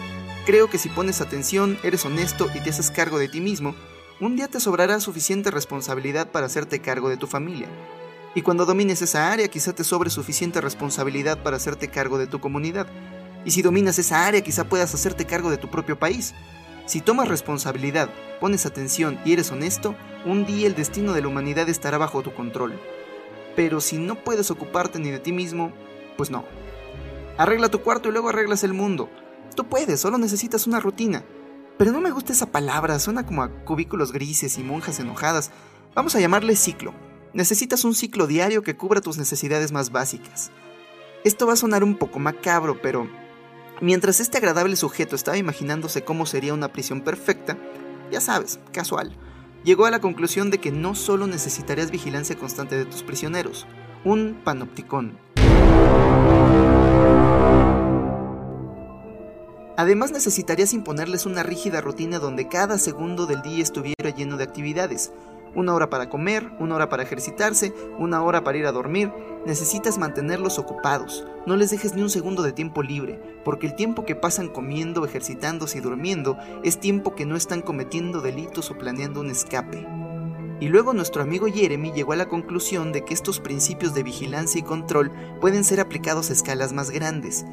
Creo 0.46 0.70
que 0.70 0.78
si 0.78 0.88
pones 0.88 1.20
atención, 1.20 1.80
eres 1.84 2.06
honesto 2.06 2.48
y 2.54 2.60
te 2.60 2.70
haces 2.70 2.92
cargo 2.92 3.18
de 3.18 3.28
ti 3.28 3.42
mismo, 3.42 3.74
un 4.20 4.36
día 4.36 4.48
te 4.48 4.60
sobrará 4.60 5.00
suficiente 5.00 5.50
responsabilidad 5.50 6.30
para 6.32 6.46
hacerte 6.46 6.80
cargo 6.80 7.10
de 7.10 7.18
tu 7.18 7.26
familia. 7.26 7.68
Y 8.36 8.44
cuando 8.44 8.66
domines 8.66 9.02
esa 9.02 9.32
área, 9.32 9.48
quizá 9.48 9.74
te 9.74 9.84
sobre 9.84 10.12
suficiente 10.12 10.62
responsabilidad 10.62 11.42
para 11.42 11.58
hacerte 11.58 11.88
cargo 11.88 12.20
de 12.20 12.28
tu 12.28 12.40
comunidad. 12.40 12.88
Y 13.44 13.52
si 13.52 13.62
dominas 13.62 13.98
esa 13.98 14.28
área, 14.28 14.42
quizá 14.42 14.66
puedas 14.66 14.94
hacerte 14.94 15.26
cargo 15.26 15.50
de 15.50 15.58
tu 15.58 15.70
propio 15.70 15.98
país. 15.98 16.36
Si 16.86 17.02
tomas 17.02 17.28
responsabilidad, 17.28 18.10
pones 18.40 18.66
atención 18.66 19.20
y 19.26 19.34
eres 19.34 19.52
honesto, 19.52 19.96
un 20.26 20.46
día 20.46 20.68
el 20.68 20.76
destino 20.76 21.14
de 21.14 21.22
la 21.22 21.28
humanidad 21.30 21.68
estará 21.68 21.98
bajo 21.98 22.22
tu 22.22 22.34
control. 22.34 22.80
Pero 23.56 23.82
si 23.82 23.98
no 23.98 24.16
puedes 24.16 24.52
ocuparte 24.52 25.00
ni 25.00 25.12
de 25.12 25.20
ti 25.20 25.32
mismo, 25.32 25.72
pues 26.18 26.30
no. 26.30 26.46
Arregla 27.38 27.70
tu 27.70 27.82
cuarto 27.82 28.10
y 28.10 28.12
luego 28.12 28.30
arreglas 28.30 28.64
el 28.64 28.74
mundo. 28.74 29.10
Tú 29.56 29.66
puedes, 29.66 30.00
solo 30.00 30.18
necesitas 30.18 30.68
una 30.68 30.80
rutina. 30.80 31.24
Pero 31.78 31.92
no 31.92 32.02
me 32.02 32.12
gusta 32.12 32.34
esa 32.34 32.52
palabra, 32.52 33.00
suena 33.00 33.26
como 33.26 33.44
a 33.44 33.50
cubículos 33.50 34.12
grises 34.12 34.58
y 34.58 34.64
monjas 34.64 35.00
enojadas. 35.00 35.52
Vamos 35.96 36.16
a 36.16 36.20
llamarle 36.20 36.56
ciclo. 36.56 36.94
Necesitas 37.34 37.84
un 37.84 37.96
ciclo 37.96 38.28
diario 38.28 38.62
que 38.62 38.78
cubra 38.78 39.02
tus 39.02 39.18
necesidades 39.18 39.72
más 39.72 39.92
básicas. 39.92 40.52
Esto 41.24 41.48
va 41.48 41.54
a 41.54 41.58
sonar 41.58 41.84
un 41.84 41.96
poco 41.96 42.20
macabro, 42.20 42.80
pero 42.82 43.08
mientras 43.82 44.20
este 44.20 44.38
agradable 44.38 44.76
sujeto 44.76 45.16
estaba 45.16 45.38
imaginándose 45.38 46.04
cómo 46.04 46.26
sería 46.26 46.54
una 46.54 46.72
prisión 46.72 47.02
perfecta, 47.02 47.58
ya 48.12 48.22
sabes, 48.22 48.60
casual, 48.72 49.16
llegó 49.64 49.86
a 49.86 49.92
la 49.92 50.00
conclusión 50.00 50.50
de 50.50 50.60
que 50.60 50.72
no 50.72 50.96
solo 50.96 51.28
necesitarías 51.28 51.92
vigilancia 51.92 52.38
constante 52.38 52.78
de 52.78 52.86
tus 52.86 53.04
prisioneros, 53.04 53.66
un 54.04 54.40
panopticón. 54.44 55.18
Además 59.76 60.12
necesitarías 60.12 60.74
imponerles 60.74 61.26
una 61.26 61.42
rígida 61.42 61.82
rutina 61.82 62.20
donde 62.20 62.48
cada 62.48 62.78
segundo 62.78 63.26
del 63.26 63.42
día 63.42 63.64
estuviera 63.64 64.12
lleno 64.16 64.38
de 64.38 64.44
actividades, 64.44 65.12
una 65.56 65.74
hora 65.74 65.90
para 65.90 66.10
comer, 66.10 66.52
una 66.60 66.76
hora 66.76 66.90
para 66.90 67.04
ejercitarse, 67.04 67.74
una 67.98 68.24
hora 68.24 68.44
para 68.44 68.58
ir 68.58 68.66
a 68.66 68.72
dormir. 68.72 69.12
Necesitas 69.46 69.98
mantenerlos 69.98 70.60
ocupados, 70.60 71.26
no 71.46 71.56
les 71.56 71.72
dejes 71.72 71.94
ni 71.96 72.02
un 72.02 72.10
segundo 72.10 72.44
de 72.44 72.54
tiempo 72.54 72.82
libre, 72.82 73.20
porque 73.44 73.68
el 73.68 73.76
tiempo 73.76 74.06
que 74.06 74.16
pasan 74.16 74.48
comiendo, 74.48 75.06
ejercitándose 75.06 75.80
y 75.80 75.82
durmiendo 75.82 76.38
es 76.64 76.80
tiempo 76.80 77.16
que 77.16 77.26
no 77.26 77.36
están 77.36 77.62
cometiendo 77.62 78.22
delitos 78.22 78.72
o 78.72 78.78
planeando 78.78 79.20
un 79.20 79.30
escape. 79.30 79.86
Y 80.60 80.70
luego 80.70 80.94
nuestro 80.94 81.22
amigo 81.22 81.48
Jeremy 81.48 81.92
llegó 81.92 82.14
a 82.14 82.16
la 82.16 82.30
conclusión 82.30 82.94
de 82.94 83.04
que 83.04 83.14
estos 83.14 83.42
principios 83.42 83.94
de 83.94 84.04
vigilancia 84.04 84.60
y 84.60 84.64
control 84.64 85.12
pueden 85.42 85.66
ser 85.66 85.82
aplicados 85.82 86.30
a 86.30 86.34
escalas 86.34 86.72
más 86.72 86.90
grandes. 86.90 87.46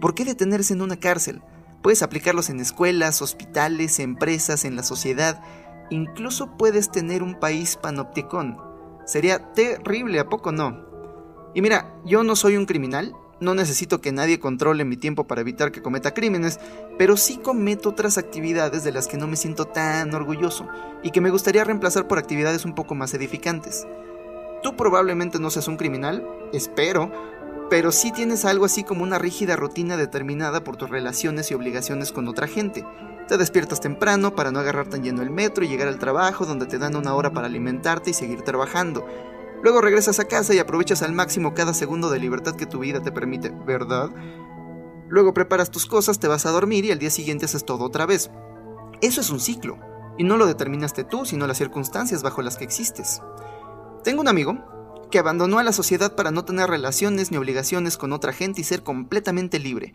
¿Por 0.00 0.14
qué 0.14 0.24
detenerse 0.24 0.74
en 0.74 0.82
una 0.82 0.96
cárcel? 0.96 1.42
Puedes 1.82 2.02
aplicarlos 2.02 2.50
en 2.50 2.58
escuelas, 2.58 3.22
hospitales, 3.22 4.00
empresas, 4.00 4.64
en 4.64 4.74
la 4.74 4.82
sociedad, 4.82 5.40
incluso 5.90 6.56
puedes 6.56 6.90
tener 6.90 7.22
un 7.22 7.38
país 7.38 7.76
panopticón. 7.76 8.58
Sería 9.04 9.52
terrible, 9.52 10.18
¿a 10.18 10.28
poco 10.28 10.52
no? 10.52 10.84
Y 11.54 11.62
mira, 11.62 11.94
yo 12.04 12.22
no 12.22 12.36
soy 12.36 12.56
un 12.56 12.66
criminal, 12.66 13.14
no 13.38 13.54
necesito 13.54 14.00
que 14.00 14.12
nadie 14.12 14.40
controle 14.40 14.84
mi 14.84 14.96
tiempo 14.96 15.24
para 15.24 15.42
evitar 15.42 15.70
que 15.70 15.82
cometa 15.82 16.14
crímenes, 16.14 16.58
pero 16.98 17.16
sí 17.16 17.36
cometo 17.36 17.90
otras 17.90 18.18
actividades 18.18 18.82
de 18.82 18.92
las 18.92 19.06
que 19.06 19.18
no 19.18 19.26
me 19.26 19.36
siento 19.36 19.66
tan 19.66 20.14
orgulloso 20.14 20.66
y 21.02 21.10
que 21.10 21.20
me 21.20 21.30
gustaría 21.30 21.64
reemplazar 21.64 22.08
por 22.08 22.18
actividades 22.18 22.64
un 22.64 22.74
poco 22.74 22.94
más 22.94 23.12
edificantes. 23.14 23.86
Tú 24.62 24.74
probablemente 24.76 25.38
no 25.38 25.50
seas 25.50 25.68
un 25.68 25.76
criminal, 25.76 26.26
espero, 26.52 27.12
pero 27.68 27.92
sí 27.92 28.10
tienes 28.10 28.44
algo 28.44 28.64
así 28.64 28.84
como 28.84 29.02
una 29.02 29.18
rígida 29.18 29.54
rutina 29.56 29.96
determinada 29.96 30.64
por 30.64 30.76
tus 30.76 30.88
relaciones 30.88 31.50
y 31.50 31.54
obligaciones 31.54 32.12
con 32.12 32.28
otra 32.28 32.46
gente, 32.46 32.84
te 33.28 33.36
despiertas 33.36 33.80
temprano 33.80 34.34
para 34.34 34.50
no 34.50 34.60
agarrar 34.60 34.88
tan 34.88 35.02
lleno 35.02 35.22
el 35.22 35.30
metro 35.30 35.64
y 35.64 35.68
llegar 35.68 35.88
al 35.88 35.98
trabajo 35.98 36.46
donde 36.46 36.66
te 36.66 36.78
dan 36.78 36.96
una 36.96 37.14
hora 37.14 37.32
para 37.32 37.46
alimentarte 37.46 38.10
y 38.10 38.14
seguir 38.14 38.42
trabajando. 38.42 39.06
Luego 39.62 39.80
regresas 39.80 40.20
a 40.20 40.26
casa 40.26 40.54
y 40.54 40.58
aprovechas 40.58 41.02
al 41.02 41.12
máximo 41.12 41.54
cada 41.54 41.74
segundo 41.74 42.10
de 42.10 42.20
libertad 42.20 42.56
que 42.56 42.66
tu 42.66 42.78
vida 42.78 43.02
te 43.02 43.12
permite, 43.12 43.50
¿verdad? 43.50 44.10
Luego 45.08 45.34
preparas 45.34 45.70
tus 45.70 45.86
cosas, 45.86 46.18
te 46.18 46.28
vas 46.28 46.46
a 46.46 46.50
dormir 46.50 46.84
y 46.84 46.92
al 46.92 46.98
día 46.98 47.10
siguiente 47.10 47.46
haces 47.46 47.64
todo 47.64 47.84
otra 47.84 48.06
vez. 48.06 48.30
Eso 49.00 49.20
es 49.20 49.30
un 49.30 49.40
ciclo, 49.40 49.78
y 50.18 50.24
no 50.24 50.36
lo 50.36 50.46
determinaste 50.46 51.04
tú, 51.04 51.24
sino 51.24 51.46
las 51.46 51.58
circunstancias 51.58 52.22
bajo 52.22 52.42
las 52.42 52.56
que 52.56 52.64
existes. 52.64 53.20
Tengo 54.04 54.20
un 54.20 54.28
amigo 54.28 54.56
que 55.10 55.18
abandonó 55.18 55.58
a 55.58 55.64
la 55.64 55.72
sociedad 55.72 56.14
para 56.14 56.30
no 56.30 56.44
tener 56.44 56.68
relaciones 56.68 57.30
ni 57.30 57.36
obligaciones 57.36 57.96
con 57.96 58.12
otra 58.12 58.32
gente 58.32 58.60
y 58.60 58.64
ser 58.64 58.82
completamente 58.82 59.58
libre. 59.58 59.94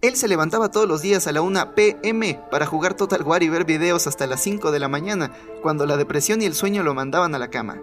Él 0.00 0.14
se 0.14 0.28
levantaba 0.28 0.70
todos 0.70 0.86
los 0.86 1.02
días 1.02 1.26
a 1.26 1.32
la 1.32 1.42
1 1.42 1.74
pm 1.74 2.40
para 2.52 2.66
jugar 2.66 2.94
Total 2.94 3.20
War 3.22 3.42
y 3.42 3.48
ver 3.48 3.64
videos 3.64 4.06
hasta 4.06 4.28
las 4.28 4.40
5 4.44 4.70
de 4.70 4.78
la 4.78 4.86
mañana, 4.86 5.32
cuando 5.60 5.86
la 5.86 5.96
depresión 5.96 6.40
y 6.40 6.44
el 6.44 6.54
sueño 6.54 6.84
lo 6.84 6.94
mandaban 6.94 7.34
a 7.34 7.38
la 7.38 7.50
cama. 7.50 7.82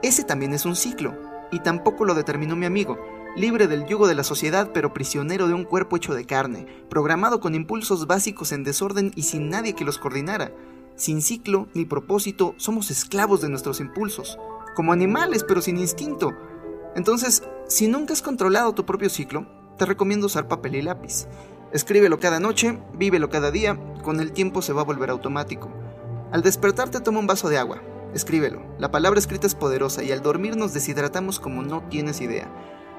Ese 0.00 0.22
también 0.22 0.54
es 0.54 0.64
un 0.64 0.76
ciclo, 0.76 1.16
y 1.50 1.58
tampoco 1.58 2.04
lo 2.04 2.14
determinó 2.14 2.54
mi 2.54 2.64
amigo, 2.64 2.96
libre 3.34 3.66
del 3.66 3.86
yugo 3.86 4.06
de 4.06 4.14
la 4.14 4.22
sociedad 4.22 4.70
pero 4.72 4.94
prisionero 4.94 5.48
de 5.48 5.54
un 5.54 5.64
cuerpo 5.64 5.96
hecho 5.96 6.14
de 6.14 6.26
carne, 6.26 6.64
programado 6.88 7.40
con 7.40 7.56
impulsos 7.56 8.06
básicos 8.06 8.52
en 8.52 8.62
desorden 8.62 9.10
y 9.16 9.24
sin 9.24 9.48
nadie 9.48 9.74
que 9.74 9.84
los 9.84 9.98
coordinara. 9.98 10.52
Sin 10.94 11.22
ciclo 11.22 11.66
ni 11.74 11.84
propósito, 11.84 12.54
somos 12.56 12.92
esclavos 12.92 13.40
de 13.40 13.48
nuestros 13.48 13.80
impulsos, 13.80 14.38
como 14.76 14.92
animales 14.92 15.42
pero 15.42 15.60
sin 15.60 15.78
instinto. 15.78 16.30
Entonces, 16.94 17.42
si 17.66 17.88
nunca 17.88 18.12
has 18.12 18.22
controlado 18.22 18.74
tu 18.74 18.86
propio 18.86 19.10
ciclo, 19.10 19.57
te 19.78 19.86
recomiendo 19.86 20.26
usar 20.26 20.48
papel 20.48 20.74
y 20.74 20.82
lápiz. 20.82 21.26
Escríbelo 21.72 22.20
cada 22.20 22.40
noche, 22.40 22.78
vívelo 22.92 23.30
cada 23.30 23.50
día, 23.50 23.78
con 24.02 24.20
el 24.20 24.32
tiempo 24.32 24.60
se 24.60 24.72
va 24.72 24.82
a 24.82 24.84
volver 24.84 25.08
automático. 25.08 25.70
Al 26.32 26.42
despertarte 26.42 27.00
toma 27.00 27.20
un 27.20 27.26
vaso 27.26 27.48
de 27.48 27.56
agua, 27.56 27.80
escríbelo. 28.12 28.60
La 28.78 28.90
palabra 28.90 29.18
escrita 29.18 29.46
es 29.46 29.54
poderosa 29.54 30.02
y 30.02 30.12
al 30.12 30.22
dormir 30.22 30.56
nos 30.56 30.74
deshidratamos 30.74 31.40
como 31.40 31.62
no 31.62 31.82
tienes 31.88 32.20
idea. 32.20 32.52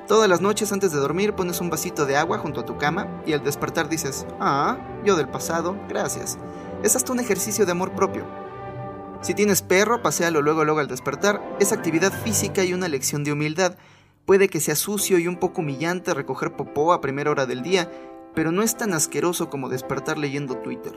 Todas 0.07 0.27
las 0.27 0.41
noches 0.41 0.71
antes 0.71 0.91
de 0.91 0.97
dormir 0.97 1.33
pones 1.33 1.61
un 1.61 1.69
vasito 1.69 2.07
de 2.07 2.17
agua 2.17 2.39
junto 2.39 2.61
a 2.61 2.65
tu 2.65 2.77
cama 2.77 3.21
y 3.27 3.33
al 3.33 3.43
despertar 3.43 3.89
dices, 3.89 4.25
ah, 4.39 4.77
yo 5.05 5.15
del 5.15 5.29
pasado, 5.29 5.77
gracias. 5.87 6.39
Es 6.81 6.95
hasta 6.95 7.11
un 7.11 7.19
ejercicio 7.19 7.65
de 7.65 7.73
amor 7.73 7.91
propio. 7.91 8.25
Si 9.21 9.33
tienes 9.33 9.61
perro, 9.61 10.01
paséalo 10.01 10.41
luego 10.41 10.63
luego 10.63 10.79
al 10.79 10.87
despertar. 10.87 11.41
Es 11.59 11.73
actividad 11.73 12.13
física 12.13 12.63
y 12.63 12.73
una 12.73 12.87
lección 12.87 13.23
de 13.23 13.33
humildad. 13.33 13.75
Puede 14.29 14.47
que 14.47 14.59
sea 14.59 14.75
sucio 14.75 15.17
y 15.17 15.27
un 15.27 15.37
poco 15.37 15.61
humillante 15.61 16.13
recoger 16.13 16.55
popó 16.55 16.93
a 16.93 17.01
primera 17.01 17.31
hora 17.31 17.47
del 17.47 17.63
día, 17.63 17.91
pero 18.35 18.51
no 18.51 18.61
es 18.61 18.77
tan 18.77 18.93
asqueroso 18.93 19.49
como 19.49 19.69
despertar 19.69 20.19
leyendo 20.19 20.55
Twitter. 20.59 20.93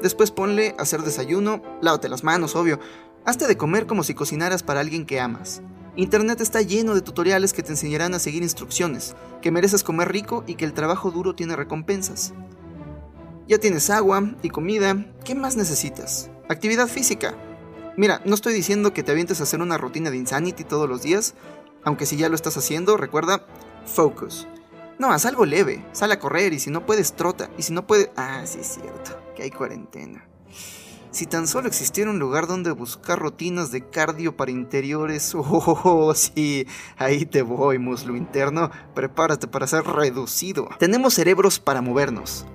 Después 0.00 0.30
ponle 0.30 0.74
a 0.78 0.80
hacer 0.80 1.02
desayuno, 1.02 1.60
lávate 1.82 2.08
las 2.08 2.24
manos, 2.24 2.56
obvio. 2.56 2.80
Hazte 3.26 3.46
de 3.46 3.58
comer 3.58 3.86
como 3.86 4.04
si 4.04 4.14
cocinaras 4.14 4.62
para 4.62 4.80
alguien 4.80 5.04
que 5.04 5.20
amas. 5.20 5.60
Internet 5.96 6.40
está 6.40 6.62
lleno 6.62 6.94
de 6.94 7.02
tutoriales 7.02 7.52
que 7.52 7.62
te 7.62 7.72
enseñarán 7.72 8.14
a 8.14 8.18
seguir 8.18 8.42
instrucciones, 8.42 9.16
que 9.42 9.50
mereces 9.50 9.84
comer 9.84 10.10
rico 10.10 10.42
y 10.46 10.54
que 10.54 10.64
el 10.64 10.72
trabajo 10.72 11.10
duro 11.10 11.34
tiene 11.34 11.56
recompensas. 11.56 12.32
Ya 13.46 13.58
tienes 13.58 13.90
agua 13.90 14.32
y 14.42 14.48
comida, 14.48 15.04
¿qué 15.26 15.34
más 15.34 15.58
necesitas? 15.58 16.30
Actividad 16.48 16.88
física. 16.88 17.34
Mira, 17.98 18.22
no 18.24 18.34
estoy 18.34 18.54
diciendo 18.54 18.94
que 18.94 19.02
te 19.02 19.12
avientes 19.12 19.40
a 19.40 19.42
hacer 19.42 19.60
una 19.60 19.76
rutina 19.76 20.10
de 20.10 20.16
Insanity 20.16 20.64
todos 20.64 20.88
los 20.88 21.02
días, 21.02 21.34
aunque 21.86 22.04
si 22.04 22.16
ya 22.16 22.28
lo 22.28 22.34
estás 22.34 22.56
haciendo, 22.56 22.96
recuerda, 22.96 23.46
focus. 23.86 24.46
No, 24.98 25.12
haz 25.12 25.24
algo 25.24 25.46
leve, 25.46 25.86
sal 25.92 26.10
a 26.10 26.18
correr 26.18 26.52
y 26.52 26.58
si 26.58 26.68
no 26.68 26.84
puedes, 26.84 27.14
trota. 27.14 27.48
Y 27.56 27.62
si 27.62 27.72
no 27.72 27.86
puedes... 27.86 28.10
Ah, 28.16 28.42
sí 28.44 28.58
es 28.60 28.66
cierto, 28.66 29.16
que 29.36 29.44
hay 29.44 29.50
cuarentena. 29.50 30.26
Si 31.12 31.26
tan 31.26 31.46
solo 31.46 31.68
existiera 31.68 32.10
un 32.10 32.18
lugar 32.18 32.48
donde 32.48 32.72
buscar 32.72 33.20
rutinas 33.20 33.70
de 33.70 33.88
cardio 33.88 34.36
para 34.36 34.50
interiores, 34.50 35.32
oh, 35.36 36.12
sí, 36.14 36.66
ahí 36.98 37.24
te 37.24 37.42
voy, 37.42 37.78
muslo 37.78 38.16
interno, 38.16 38.70
prepárate 38.94 39.46
para 39.46 39.68
ser 39.68 39.84
reducido. 39.84 40.68
Tenemos 40.80 41.14
cerebros 41.14 41.60
para 41.60 41.82
movernos. 41.82 42.46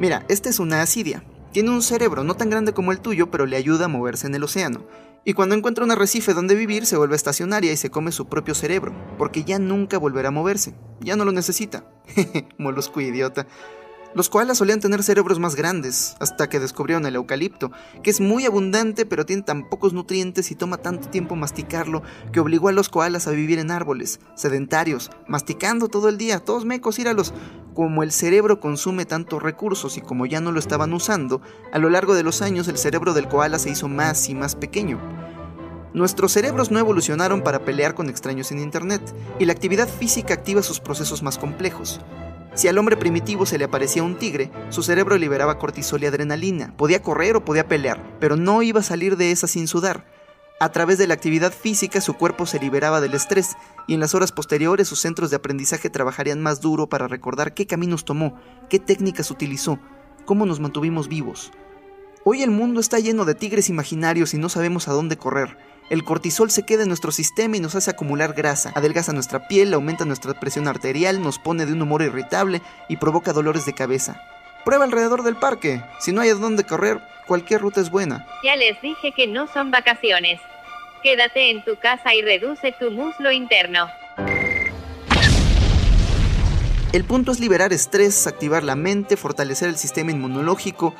Mira, 0.00 0.24
esta 0.28 0.48
es 0.48 0.58
una 0.58 0.82
asidia. 0.82 1.22
Tiene 1.52 1.70
un 1.70 1.82
cerebro 1.82 2.24
no 2.24 2.34
tan 2.34 2.50
grande 2.50 2.72
como 2.72 2.90
el 2.90 3.00
tuyo, 3.00 3.30
pero 3.30 3.46
le 3.46 3.56
ayuda 3.56 3.84
a 3.84 3.88
moverse 3.88 4.26
en 4.26 4.34
el 4.34 4.42
océano 4.42 4.84
y 5.24 5.34
cuando 5.34 5.54
encuentra 5.54 5.84
un 5.84 5.90
arrecife 5.90 6.34
donde 6.34 6.54
vivir 6.54 6.86
se 6.86 6.96
vuelve 6.96 7.16
estacionaria 7.16 7.72
y 7.72 7.76
se 7.76 7.90
come 7.90 8.12
su 8.12 8.26
propio 8.26 8.54
cerebro, 8.54 8.94
porque 9.18 9.44
ya 9.44 9.58
nunca 9.58 9.98
volverá 9.98 10.28
a 10.28 10.32
moverse, 10.32 10.74
ya 11.00 11.16
no 11.16 11.24
lo 11.24 11.32
necesita. 11.32 11.84
Molusco 12.58 13.00
idiota. 13.00 13.46
Los 14.12 14.28
koalas 14.28 14.58
solían 14.58 14.80
tener 14.80 15.04
cerebros 15.04 15.38
más 15.38 15.54
grandes, 15.54 16.16
hasta 16.18 16.48
que 16.48 16.58
descubrieron 16.58 17.06
el 17.06 17.14
eucalipto, 17.14 17.70
que 18.02 18.10
es 18.10 18.20
muy 18.20 18.44
abundante 18.44 19.06
pero 19.06 19.24
tiene 19.24 19.42
tan 19.42 19.68
pocos 19.68 19.92
nutrientes 19.92 20.50
y 20.50 20.56
toma 20.56 20.78
tanto 20.78 21.08
tiempo 21.08 21.36
masticarlo 21.36 22.02
que 22.32 22.40
obligó 22.40 22.68
a 22.68 22.72
los 22.72 22.88
koalas 22.88 23.28
a 23.28 23.30
vivir 23.30 23.60
en 23.60 23.70
árboles, 23.70 24.18
sedentarios, 24.34 25.12
masticando 25.28 25.86
todo 25.86 26.08
el 26.08 26.18
día, 26.18 26.40
todos 26.40 26.64
mecos, 26.64 26.98
íralos. 26.98 27.32
Como 27.72 28.02
el 28.02 28.10
cerebro 28.10 28.58
consume 28.58 29.06
tantos 29.06 29.40
recursos 29.40 29.96
y 29.96 30.00
como 30.00 30.26
ya 30.26 30.40
no 30.40 30.50
lo 30.50 30.58
estaban 30.58 30.92
usando, 30.92 31.40
a 31.72 31.78
lo 31.78 31.88
largo 31.88 32.14
de 32.14 32.24
los 32.24 32.42
años 32.42 32.66
el 32.66 32.78
cerebro 32.78 33.14
del 33.14 33.28
koala 33.28 33.60
se 33.60 33.70
hizo 33.70 33.86
más 33.86 34.28
y 34.28 34.34
más 34.34 34.56
pequeño. 34.56 34.98
Nuestros 35.94 36.32
cerebros 36.32 36.72
no 36.72 36.80
evolucionaron 36.80 37.42
para 37.42 37.64
pelear 37.64 37.94
con 37.94 38.08
extraños 38.08 38.50
en 38.50 38.58
Internet, 38.58 39.02
y 39.38 39.44
la 39.44 39.52
actividad 39.52 39.88
física 39.88 40.34
activa 40.34 40.64
sus 40.64 40.80
procesos 40.80 41.22
más 41.22 41.38
complejos. 41.38 42.00
Si 42.54 42.68
al 42.68 42.78
hombre 42.78 42.96
primitivo 42.96 43.46
se 43.46 43.58
le 43.58 43.64
aparecía 43.64 44.02
un 44.02 44.16
tigre, 44.16 44.50
su 44.70 44.82
cerebro 44.82 45.16
liberaba 45.16 45.58
cortisol 45.58 46.02
y 46.02 46.06
adrenalina, 46.06 46.74
podía 46.76 47.02
correr 47.02 47.36
o 47.36 47.44
podía 47.44 47.68
pelear, 47.68 48.18
pero 48.18 48.36
no 48.36 48.62
iba 48.62 48.80
a 48.80 48.84
salir 48.84 49.16
de 49.16 49.30
esa 49.30 49.46
sin 49.46 49.68
sudar. 49.68 50.04
A 50.58 50.72
través 50.72 50.98
de 50.98 51.06
la 51.06 51.14
actividad 51.14 51.52
física 51.52 52.02
su 52.02 52.14
cuerpo 52.14 52.44
se 52.44 52.58
liberaba 52.58 53.00
del 53.00 53.14
estrés 53.14 53.56
y 53.86 53.94
en 53.94 54.00
las 54.00 54.14
horas 54.14 54.30
posteriores 54.30 54.88
sus 54.88 55.00
centros 55.00 55.30
de 55.30 55.36
aprendizaje 55.36 55.88
trabajarían 55.88 56.42
más 56.42 56.60
duro 56.60 56.86
para 56.88 57.08
recordar 57.08 57.54
qué 57.54 57.66
caminos 57.66 58.04
tomó, 58.04 58.38
qué 58.68 58.78
técnicas 58.78 59.30
utilizó, 59.30 59.78
cómo 60.26 60.44
nos 60.44 60.60
mantuvimos 60.60 61.08
vivos. 61.08 61.52
Hoy 62.24 62.42
el 62.42 62.50
mundo 62.50 62.80
está 62.80 62.98
lleno 62.98 63.24
de 63.24 63.34
tigres 63.34 63.70
imaginarios 63.70 64.34
y 64.34 64.38
no 64.38 64.50
sabemos 64.50 64.88
a 64.88 64.92
dónde 64.92 65.16
correr. 65.16 65.56
El 65.90 66.04
cortisol 66.04 66.52
se 66.52 66.64
queda 66.64 66.82
en 66.82 66.88
nuestro 66.88 67.10
sistema 67.10 67.56
y 67.56 67.60
nos 67.60 67.74
hace 67.74 67.90
acumular 67.90 68.32
grasa, 68.32 68.70
adelgaza 68.76 69.12
nuestra 69.12 69.48
piel, 69.48 69.74
aumenta 69.74 70.04
nuestra 70.04 70.38
presión 70.38 70.68
arterial, 70.68 71.20
nos 71.20 71.40
pone 71.40 71.66
de 71.66 71.72
un 71.72 71.82
humor 71.82 72.02
irritable 72.02 72.62
y 72.88 72.98
provoca 72.98 73.32
dolores 73.32 73.66
de 73.66 73.74
cabeza. 73.74 74.22
Prueba 74.64 74.84
alrededor 74.84 75.24
del 75.24 75.34
parque. 75.34 75.82
Si 75.98 76.12
no 76.12 76.20
hay 76.20 76.28
a 76.28 76.36
dónde 76.36 76.62
correr, 76.62 77.00
cualquier 77.26 77.60
ruta 77.60 77.80
es 77.80 77.90
buena. 77.90 78.24
Ya 78.44 78.54
les 78.54 78.80
dije 78.80 79.10
que 79.16 79.26
no 79.26 79.48
son 79.48 79.72
vacaciones. 79.72 80.40
Quédate 81.02 81.50
en 81.50 81.64
tu 81.64 81.76
casa 81.76 82.14
y 82.14 82.22
reduce 82.22 82.70
tu 82.78 82.92
muslo 82.92 83.32
interno. 83.32 83.88
El 86.92 87.04
punto 87.04 87.30
es 87.30 87.38
liberar 87.40 87.72
estrés, 87.72 88.26
activar 88.26 88.62
la 88.62 88.74
mente, 88.74 89.16
fortalecer 89.16 89.68
el 89.68 89.76
sistema 89.76 90.10
inmunológico, 90.10 90.94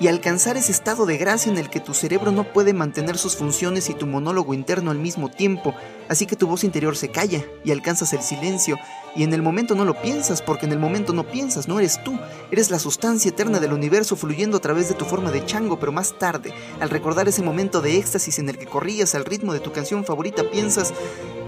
y 0.00 0.08
alcanzar 0.08 0.56
ese 0.56 0.72
estado 0.72 1.04
de 1.04 1.18
gracia 1.18 1.52
en 1.52 1.58
el 1.58 1.68
que 1.68 1.78
tu 1.78 1.92
cerebro 1.92 2.32
no 2.32 2.44
puede 2.44 2.72
mantener 2.72 3.18
sus 3.18 3.36
funciones 3.36 3.90
y 3.90 3.94
tu 3.94 4.06
monólogo 4.06 4.54
interno 4.54 4.90
al 4.90 4.98
mismo 4.98 5.30
tiempo, 5.30 5.74
así 6.08 6.24
que 6.24 6.36
tu 6.36 6.46
voz 6.46 6.64
interior 6.64 6.96
se 6.96 7.10
calla 7.10 7.44
y 7.64 7.70
alcanzas 7.70 8.14
el 8.14 8.22
silencio, 8.22 8.78
y 9.14 9.24
en 9.24 9.34
el 9.34 9.42
momento 9.42 9.74
no 9.74 9.84
lo 9.84 10.00
piensas, 10.00 10.40
porque 10.40 10.64
en 10.64 10.72
el 10.72 10.78
momento 10.78 11.12
no 11.12 11.24
piensas, 11.24 11.68
no 11.68 11.78
eres 11.78 12.02
tú, 12.02 12.18
eres 12.50 12.70
la 12.70 12.78
sustancia 12.78 13.28
eterna 13.28 13.60
del 13.60 13.74
universo 13.74 14.16
fluyendo 14.16 14.56
a 14.56 14.60
través 14.60 14.88
de 14.88 14.94
tu 14.94 15.04
forma 15.04 15.30
de 15.30 15.44
chango, 15.44 15.78
pero 15.78 15.92
más 15.92 16.18
tarde, 16.18 16.54
al 16.80 16.88
recordar 16.88 17.28
ese 17.28 17.42
momento 17.42 17.82
de 17.82 17.98
éxtasis 17.98 18.38
en 18.38 18.48
el 18.48 18.56
que 18.56 18.66
corrías 18.66 19.14
al 19.14 19.26
ritmo 19.26 19.52
de 19.52 19.60
tu 19.60 19.70
canción 19.70 20.06
favorita, 20.06 20.50
piensas, 20.50 20.94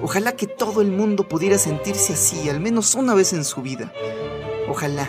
ojalá 0.03 0.33
que 0.33 0.47
todo 0.47 0.83
el 0.83 0.93
mundo 0.93 1.27
pudiera 1.27 1.57
sentirse 1.57 2.13
así, 2.13 2.51
al 2.51 2.61
menos 2.61 2.95
una 2.95 3.15
vez 3.15 3.33
en 3.33 3.45
su 3.45 3.63
vida. 3.63 3.93
Ojalá. 4.69 5.09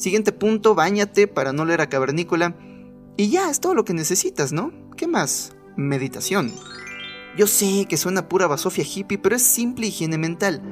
Siguiente 0.00 0.32
punto, 0.32 0.74
bañate 0.74 1.28
para 1.28 1.52
no 1.52 1.66
leer 1.66 1.82
a 1.82 1.90
cavernícola. 1.90 2.56
Y 3.18 3.28
ya, 3.28 3.50
es 3.50 3.60
todo 3.60 3.74
lo 3.74 3.84
que 3.84 3.92
necesitas, 3.92 4.50
¿no? 4.50 4.72
¿Qué 4.96 5.06
más? 5.06 5.52
Meditación. 5.76 6.54
Yo 7.36 7.46
sé 7.46 7.84
que 7.86 7.98
suena 7.98 8.26
pura 8.26 8.46
basofia 8.46 8.82
hippie, 8.82 9.18
pero 9.18 9.36
es 9.36 9.42
simple 9.42 9.88
higiene 9.88 10.16
mental. 10.16 10.62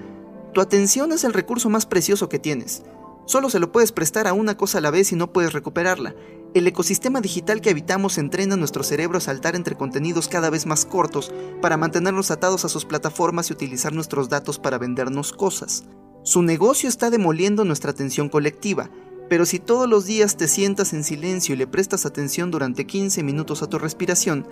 Tu 0.55 0.63
atención 0.63 1.13
es 1.13 1.25
el 1.25 1.35
recurso 1.35 1.69
más 1.69 1.85
precioso 1.85 2.31
que 2.31 2.39
tienes. 2.39 2.85
Solo 3.27 3.51
se 3.51 3.59
lo 3.59 3.71
puedes 3.71 3.93
prestar 3.93 4.27
a 4.29 4.33
una 4.33 4.57
cosa 4.57 4.79
a 4.79 4.81
la 4.81 4.91
vez 4.91 5.13
y 5.13 5.17
no 5.17 5.31
puedes 5.31 5.53
recuperarla. 5.53 6.15
El 6.55 6.67
ecosistema 6.67 7.21
digital 7.21 7.61
que 7.61 7.69
habitamos 7.69 8.17
entrena 8.17 8.57
nuestro 8.57 8.83
cerebro 8.83 9.19
a 9.19 9.21
saltar 9.21 9.57
entre 9.57 9.77
contenidos 9.77 10.29
cada 10.29 10.49
vez 10.49 10.65
más 10.65 10.87
cortos 10.87 11.35
para 11.61 11.77
mantenernos 11.77 12.31
atados 12.31 12.65
a 12.65 12.71
sus 12.71 12.87
plataformas 12.87 13.51
y 13.51 13.53
utilizar 13.53 13.93
nuestros 13.93 14.31
datos 14.31 14.59
para 14.59 14.79
vendernos 14.79 15.35
cosas. 15.35 15.85
Su 16.23 16.41
negocio 16.41 16.89
está 16.89 17.11
demoliendo 17.11 17.67
nuestra 17.67 17.91
atención 17.91 18.31
colectiva 18.31 18.89
pero 19.29 19.47
si 19.47 19.59
todos 19.59 19.89
los 19.89 20.07
días 20.07 20.37
te 20.37 20.49
sientas 20.49 20.93
en 20.93 21.05
silencio 21.05 21.55
y 21.55 21.59
le 21.59 21.67
prestas 21.67 22.07
atención 22.07 22.51
durante 22.51 22.87
15 22.87 23.23
minutos 23.23 23.63
a 23.63 23.69
tu 23.69 23.79
respiración, 23.79 24.47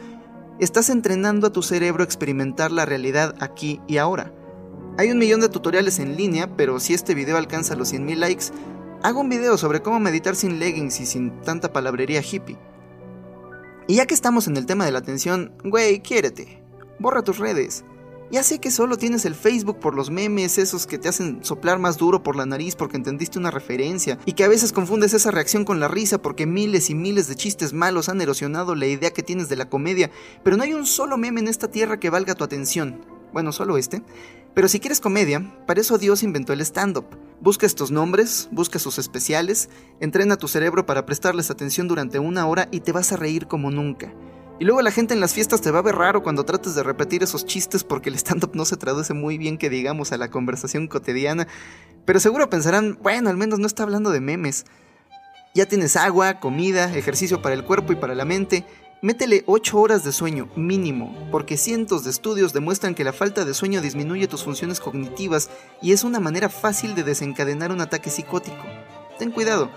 estás 0.61 0.91
entrenando 0.91 1.47
a 1.47 1.53
tu 1.53 1.63
cerebro 1.63 2.03
a 2.03 2.05
experimentar 2.05 2.71
la 2.71 2.85
realidad 2.85 3.35
aquí 3.41 3.81
y 3.87 3.97
ahora. 3.97 4.33
Hay 4.99 5.11
un 5.11 5.19
millón 5.19 5.41
de 5.41 5.49
tutoriales 5.49 5.99
en 5.99 6.17
línea, 6.17 6.57
pero 6.57 6.81
si 6.81 6.95
este 6.95 7.15
video 7.15 7.37
alcanza 7.37 7.77
los 7.77 7.93
100.000 7.93 8.17
likes, 8.17 8.45
hago 9.03 9.21
un 9.21 9.29
video 9.29 9.59
sobre 9.59 9.83
cómo 9.83 10.01
meditar 10.01 10.37
sin 10.37 10.59
leggings 10.59 11.01
y 11.01 11.07
sin 11.07 11.41
tanta 11.43 11.73
palabrería 11.73 12.23
hippie. 12.23 12.59
Y 13.89 13.97
ya 13.97 14.07
que 14.07 14.15
estamos 14.15 14.49
en 14.49 14.57
el 14.57 14.67
tema 14.67 14.85
de 14.85 14.93
la 14.93 14.99
atención, 14.99 15.53
güey, 15.65 16.01
quiérete. 16.01 16.63
Borra 16.99 17.23
tus 17.23 17.39
redes. 17.39 17.85
Ya 18.29 18.43
sé 18.43 18.59
que 18.59 18.73
solo 18.73 18.97
tienes 18.97 19.25
el 19.25 19.37
Facebook 19.37 19.79
por 19.79 19.95
los 19.95 20.11
memes, 20.11 20.59
esos 20.59 20.89
que 20.89 20.99
te 20.99 21.09
hacen 21.09 21.45
soplar 21.45 21.79
más 21.79 21.97
duro 21.97 22.25
por 22.25 22.35
la 22.35 22.45
nariz 22.45 22.75
porque 22.75 22.97
entendiste 22.97 23.39
una 23.39 23.53
referencia, 23.53 24.19
y 24.27 24.33
que 24.33 24.43
a 24.43 24.49
veces 24.49 24.73
confundes 24.73 25.15
esa 25.15 25.31
reacción 25.31 25.65
con 25.65 25.79
la 25.79 25.87
risa 25.87 26.19
porque 26.19 26.45
miles 26.45 26.91
y 26.91 26.97
miles 26.97 27.29
de 27.29 27.37
chistes 27.37 27.73
malos 27.73 28.09
han 28.09 28.21
erosionado 28.21 28.75
la 28.75 28.87
idea 28.87 29.13
que 29.13 29.23
tienes 29.23 29.49
de 29.49 29.55
la 29.55 29.69
comedia, 29.69 30.11
pero 30.43 30.57
no 30.57 30.65
hay 30.65 30.75
un 30.75 30.87
solo 30.87 31.17
meme 31.17 31.41
en 31.41 31.47
esta 31.47 31.71
tierra 31.71 32.01
que 32.01 32.11
valga 32.11 32.35
tu 32.35 32.43
atención. 32.43 33.01
Bueno, 33.33 33.53
solo 33.53 33.77
este. 33.77 34.03
Pero 34.55 34.67
si 34.69 34.81
quieres 34.81 35.01
comedia, 35.01 35.55
para 35.67 35.81
eso 35.81 35.99
Dios 35.99 36.23
inventó 36.23 36.53
el 36.53 36.63
stand-up. 36.63 37.05
Busca 37.41 37.67
estos 37.67 37.91
nombres, 37.91 38.49
busca 38.51 38.79
sus 38.79 38.99
especiales, 38.99 39.69
entrena 40.01 40.37
tu 40.37 40.49
cerebro 40.49 40.87
para 40.87 41.07
prestarles 41.07 41.51
atención 41.51 41.87
durante 41.87 42.19
una 42.19 42.47
hora 42.47 42.67
y 42.73 42.81
te 42.81 42.93
vas 42.93 43.13
a 43.13 43.17
reír 43.17 43.47
como 43.47 43.71
nunca. 43.71 44.13
Y 44.59 44.65
luego 44.65 44.81
la 44.81 44.91
gente 44.91 45.13
en 45.13 45.21
las 45.21 45.35
fiestas 45.35 45.61
te 45.61 45.71
va 45.71 45.81
a 45.81 45.83
ver 45.83 45.97
raro 45.97 46.23
cuando 46.23 46.45
trates 46.45 46.75
de 46.75 46.83
repetir 46.83 47.23
esos 47.23 47.45
chistes 47.45 47.85
porque 47.85 48.09
el 48.09 48.15
stand-up 48.15 48.53
no 48.55 48.65
se 48.65 48.79
traduce 48.79 49.13
muy 49.13 49.37
bien 49.37 49.59
que 49.59 49.69
digamos 49.69 50.13
a 50.13 50.17
la 50.17 50.31
conversación 50.31 50.89
cotidiana. 50.89 51.47
Pero 52.07 52.21
seguro 52.21 52.49
pensarán, 52.49 52.99
bueno, 53.03 53.29
al 53.29 53.37
menos 53.37 53.59
no 53.59 53.67
está 53.67 53.83
hablando 53.83 54.11
de 54.11 54.21
memes. 54.21 54.65
Ya 55.55 55.67
tienes 55.67 55.97
agua, 55.97 56.41
comida, 56.41 56.95
ejercicio 56.97 57.43
para 57.43 57.55
el 57.55 57.65
cuerpo 57.65 57.93
y 57.93 57.97
para 57.97 58.15
la 58.15 58.25
mente. 58.25 58.65
Métele 59.03 59.45
8 59.47 59.79
horas 59.79 60.05
de 60.05 60.13
sueño 60.13 60.49
mínimo, 60.57 61.15
porque 61.31 61.59
cientos 61.59 62.05
de 62.05 62.11
estudios 62.11 62.55
demuestran 62.55 62.95
que 62.95 63.05
la 63.05 63.13
falta 63.13 63.45
de 63.45 63.53
sueño 63.53 63.83
disminuye 63.83 64.27
tus 64.27 64.43
funciones 64.43 64.81
cognitivas 64.81 65.51
y 65.83 65.93
es 65.93 66.03
una 66.03 66.19
manera 66.19 66.49
fácil 66.49 66.95
de 66.95 67.05
desencadenar 67.05 67.73
un 67.73 67.83
ataque 67.83 68.09
psicótico. 68.09 68.65
Ten 69.19 69.33
cuidado. 69.33 69.71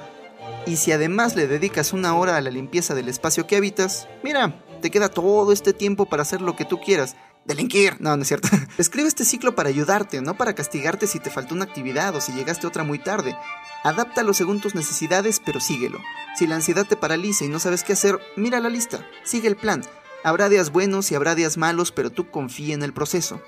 Y 0.65 0.77
si 0.77 0.93
además 0.93 1.35
le 1.35 1.47
dedicas 1.47 1.91
una 1.91 2.15
hora 2.15 2.37
a 2.37 2.41
la 2.41 2.49
limpieza 2.49 2.95
del 2.95 3.09
espacio 3.09 3.45
que 3.45 3.57
habitas, 3.57 4.07
mira, 4.23 4.55
te 4.79 4.91
queda 4.91 5.09
todo 5.09 5.51
este 5.51 5.73
tiempo 5.73 6.05
para 6.05 6.23
hacer 6.23 6.41
lo 6.41 6.55
que 6.55 6.65
tú 6.65 6.79
quieras. 6.79 7.15
Delinquir. 7.45 7.99
No, 7.99 8.15
no 8.15 8.21
es 8.21 8.27
cierto. 8.27 8.49
Escribe 8.77 9.07
este 9.07 9.25
ciclo 9.25 9.55
para 9.55 9.69
ayudarte, 9.69 10.21
no 10.21 10.35
para 10.35 10.53
castigarte 10.53 11.07
si 11.07 11.19
te 11.19 11.29
faltó 11.29 11.55
una 11.55 11.65
actividad 11.65 12.15
o 12.15 12.21
si 12.21 12.31
llegaste 12.33 12.67
otra 12.67 12.83
muy 12.83 12.99
tarde. 12.99 13.35
Adáptalo 13.83 14.33
según 14.33 14.59
tus 14.59 14.75
necesidades, 14.75 15.41
pero 15.43 15.59
síguelo. 15.59 15.99
Si 16.37 16.47
la 16.47 16.55
ansiedad 16.55 16.85
te 16.85 16.97
paraliza 16.97 17.45
y 17.45 17.49
no 17.49 17.59
sabes 17.59 17.83
qué 17.83 17.93
hacer, 17.93 18.19
mira 18.35 18.59
la 18.59 18.69
lista, 18.69 19.05
sigue 19.23 19.47
el 19.47 19.55
plan. 19.55 19.83
Habrá 20.23 20.49
días 20.49 20.71
buenos 20.71 21.11
y 21.11 21.15
habrá 21.15 21.33
días 21.33 21.57
malos, 21.57 21.91
pero 21.91 22.09
tú 22.09 22.29
confía 22.29 22.75
en 22.75 22.83
el 22.83 22.93
proceso. 22.93 23.41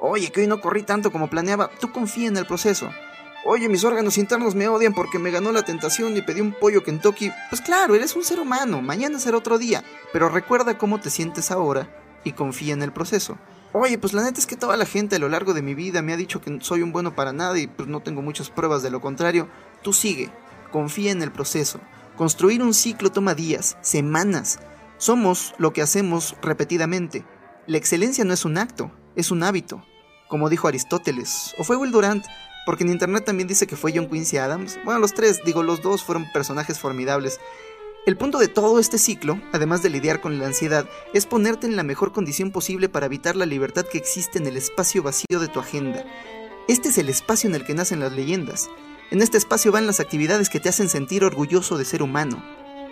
Oye, 0.00 0.30
que 0.30 0.40
hoy 0.40 0.46
no 0.46 0.60
corrí 0.60 0.82
tanto 0.82 1.10
como 1.10 1.30
planeaba, 1.30 1.70
tú 1.80 1.92
confía 1.92 2.28
en 2.28 2.36
el 2.36 2.46
proceso. 2.46 2.90
Oye, 3.42 3.70
mis 3.70 3.84
órganos 3.84 4.18
internos 4.18 4.54
me 4.54 4.68
odian 4.68 4.92
porque 4.92 5.18
me 5.18 5.30
ganó 5.30 5.50
la 5.50 5.62
tentación 5.62 6.14
y 6.14 6.20
pedí 6.20 6.42
un 6.42 6.52
pollo 6.52 6.82
Kentucky. 6.82 7.32
Pues 7.48 7.62
claro, 7.62 7.94
eres 7.94 8.14
un 8.14 8.22
ser 8.22 8.38
humano, 8.38 8.82
mañana 8.82 9.18
será 9.18 9.38
otro 9.38 9.56
día, 9.56 9.82
pero 10.12 10.28
recuerda 10.28 10.76
cómo 10.76 11.00
te 11.00 11.08
sientes 11.08 11.50
ahora 11.50 11.88
y 12.22 12.32
confía 12.32 12.74
en 12.74 12.82
el 12.82 12.92
proceso. 12.92 13.38
Oye, 13.72 13.96
pues 13.96 14.12
la 14.12 14.22
neta 14.22 14.40
es 14.40 14.46
que 14.46 14.56
toda 14.56 14.76
la 14.76 14.84
gente 14.84 15.16
a 15.16 15.18
lo 15.18 15.30
largo 15.30 15.54
de 15.54 15.62
mi 15.62 15.74
vida 15.74 16.02
me 16.02 16.12
ha 16.12 16.18
dicho 16.18 16.42
que 16.42 16.58
soy 16.60 16.82
un 16.82 16.92
bueno 16.92 17.14
para 17.14 17.32
nada 17.32 17.58
y 17.58 17.66
pues 17.66 17.88
no 17.88 18.00
tengo 18.00 18.20
muchas 18.20 18.50
pruebas 18.50 18.82
de 18.82 18.90
lo 18.90 19.00
contrario. 19.00 19.48
Tú 19.82 19.94
sigue, 19.94 20.30
confía 20.70 21.10
en 21.10 21.22
el 21.22 21.32
proceso. 21.32 21.80
Construir 22.16 22.62
un 22.62 22.74
ciclo 22.74 23.10
toma 23.10 23.34
días, 23.34 23.78
semanas. 23.80 24.58
Somos 24.98 25.54
lo 25.56 25.72
que 25.72 25.80
hacemos 25.80 26.36
repetidamente. 26.42 27.24
La 27.66 27.78
excelencia 27.78 28.24
no 28.24 28.34
es 28.34 28.44
un 28.44 28.58
acto, 28.58 28.90
es 29.16 29.30
un 29.30 29.42
hábito. 29.44 29.82
Como 30.28 30.50
dijo 30.50 30.68
Aristóteles, 30.68 31.54
o 31.56 31.64
fue 31.64 31.76
Will 31.76 31.90
Durant, 31.90 32.24
porque 32.66 32.84
en 32.84 32.90
internet 32.90 33.24
también 33.24 33.48
dice 33.48 33.66
que 33.66 33.76
fue 33.76 33.92
John 33.94 34.08
Quincy 34.08 34.36
Adams. 34.36 34.78
Bueno, 34.84 35.00
los 35.00 35.14
tres, 35.14 35.40
digo, 35.44 35.62
los 35.62 35.82
dos 35.82 36.02
fueron 36.02 36.30
personajes 36.32 36.78
formidables. 36.78 37.40
El 38.06 38.16
punto 38.16 38.38
de 38.38 38.48
todo 38.48 38.78
este 38.78 38.98
ciclo, 38.98 39.40
además 39.52 39.82
de 39.82 39.90
lidiar 39.90 40.20
con 40.20 40.38
la 40.38 40.46
ansiedad, 40.46 40.88
es 41.12 41.26
ponerte 41.26 41.66
en 41.66 41.76
la 41.76 41.82
mejor 41.82 42.12
condición 42.12 42.50
posible 42.50 42.88
para 42.88 43.06
evitar 43.06 43.36
la 43.36 43.44
libertad 43.44 43.84
que 43.84 43.98
existe 43.98 44.38
en 44.38 44.46
el 44.46 44.56
espacio 44.56 45.02
vacío 45.02 45.38
de 45.38 45.48
tu 45.48 45.60
agenda. 45.60 46.04
Este 46.66 46.88
es 46.88 46.98
el 46.98 47.08
espacio 47.08 47.48
en 47.48 47.56
el 47.56 47.64
que 47.64 47.74
nacen 47.74 48.00
las 48.00 48.12
leyendas. 48.12 48.70
En 49.10 49.20
este 49.20 49.36
espacio 49.36 49.72
van 49.72 49.86
las 49.86 50.00
actividades 50.00 50.48
que 50.48 50.60
te 50.60 50.68
hacen 50.68 50.88
sentir 50.88 51.24
orgulloso 51.24 51.76
de 51.76 51.84
ser 51.84 52.02
humano. 52.02 52.42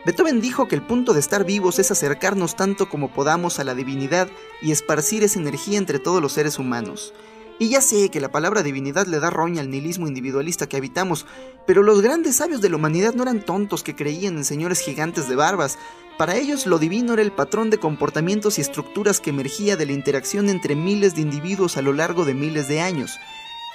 Beethoven 0.04 0.40
dijo 0.40 0.68
que 0.68 0.74
el 0.74 0.82
punto 0.82 1.14
de 1.14 1.20
estar 1.20 1.44
vivos 1.44 1.78
es 1.78 1.90
acercarnos 1.90 2.56
tanto 2.56 2.88
como 2.88 3.12
podamos 3.12 3.58
a 3.58 3.64
la 3.64 3.74
divinidad 3.74 4.28
y 4.60 4.72
esparcir 4.72 5.22
esa 5.22 5.38
energía 5.38 5.78
entre 5.78 5.98
todos 5.98 6.20
los 6.20 6.32
seres 6.32 6.58
humanos. 6.58 7.14
Y 7.58 7.70
ya 7.70 7.80
sé 7.80 8.08
que 8.10 8.20
la 8.20 8.30
palabra 8.30 8.62
divinidad 8.62 9.06
le 9.06 9.18
da 9.18 9.30
roña 9.30 9.60
al 9.60 9.70
nihilismo 9.70 10.06
individualista 10.06 10.68
que 10.68 10.76
habitamos, 10.76 11.26
pero 11.66 11.82
los 11.82 12.00
grandes 12.02 12.36
sabios 12.36 12.60
de 12.60 12.70
la 12.70 12.76
humanidad 12.76 13.14
no 13.14 13.24
eran 13.24 13.44
tontos 13.44 13.82
que 13.82 13.96
creían 13.96 14.36
en 14.36 14.44
señores 14.44 14.80
gigantes 14.80 15.28
de 15.28 15.36
barbas. 15.36 15.78
Para 16.18 16.36
ellos 16.36 16.66
lo 16.66 16.78
divino 16.78 17.14
era 17.14 17.22
el 17.22 17.32
patrón 17.32 17.70
de 17.70 17.78
comportamientos 17.78 18.58
y 18.58 18.60
estructuras 18.60 19.20
que 19.20 19.30
emergía 19.30 19.76
de 19.76 19.86
la 19.86 19.92
interacción 19.92 20.48
entre 20.48 20.76
miles 20.76 21.14
de 21.14 21.22
individuos 21.22 21.76
a 21.76 21.82
lo 21.82 21.92
largo 21.92 22.24
de 22.24 22.34
miles 22.34 22.68
de 22.68 22.80
años. 22.80 23.18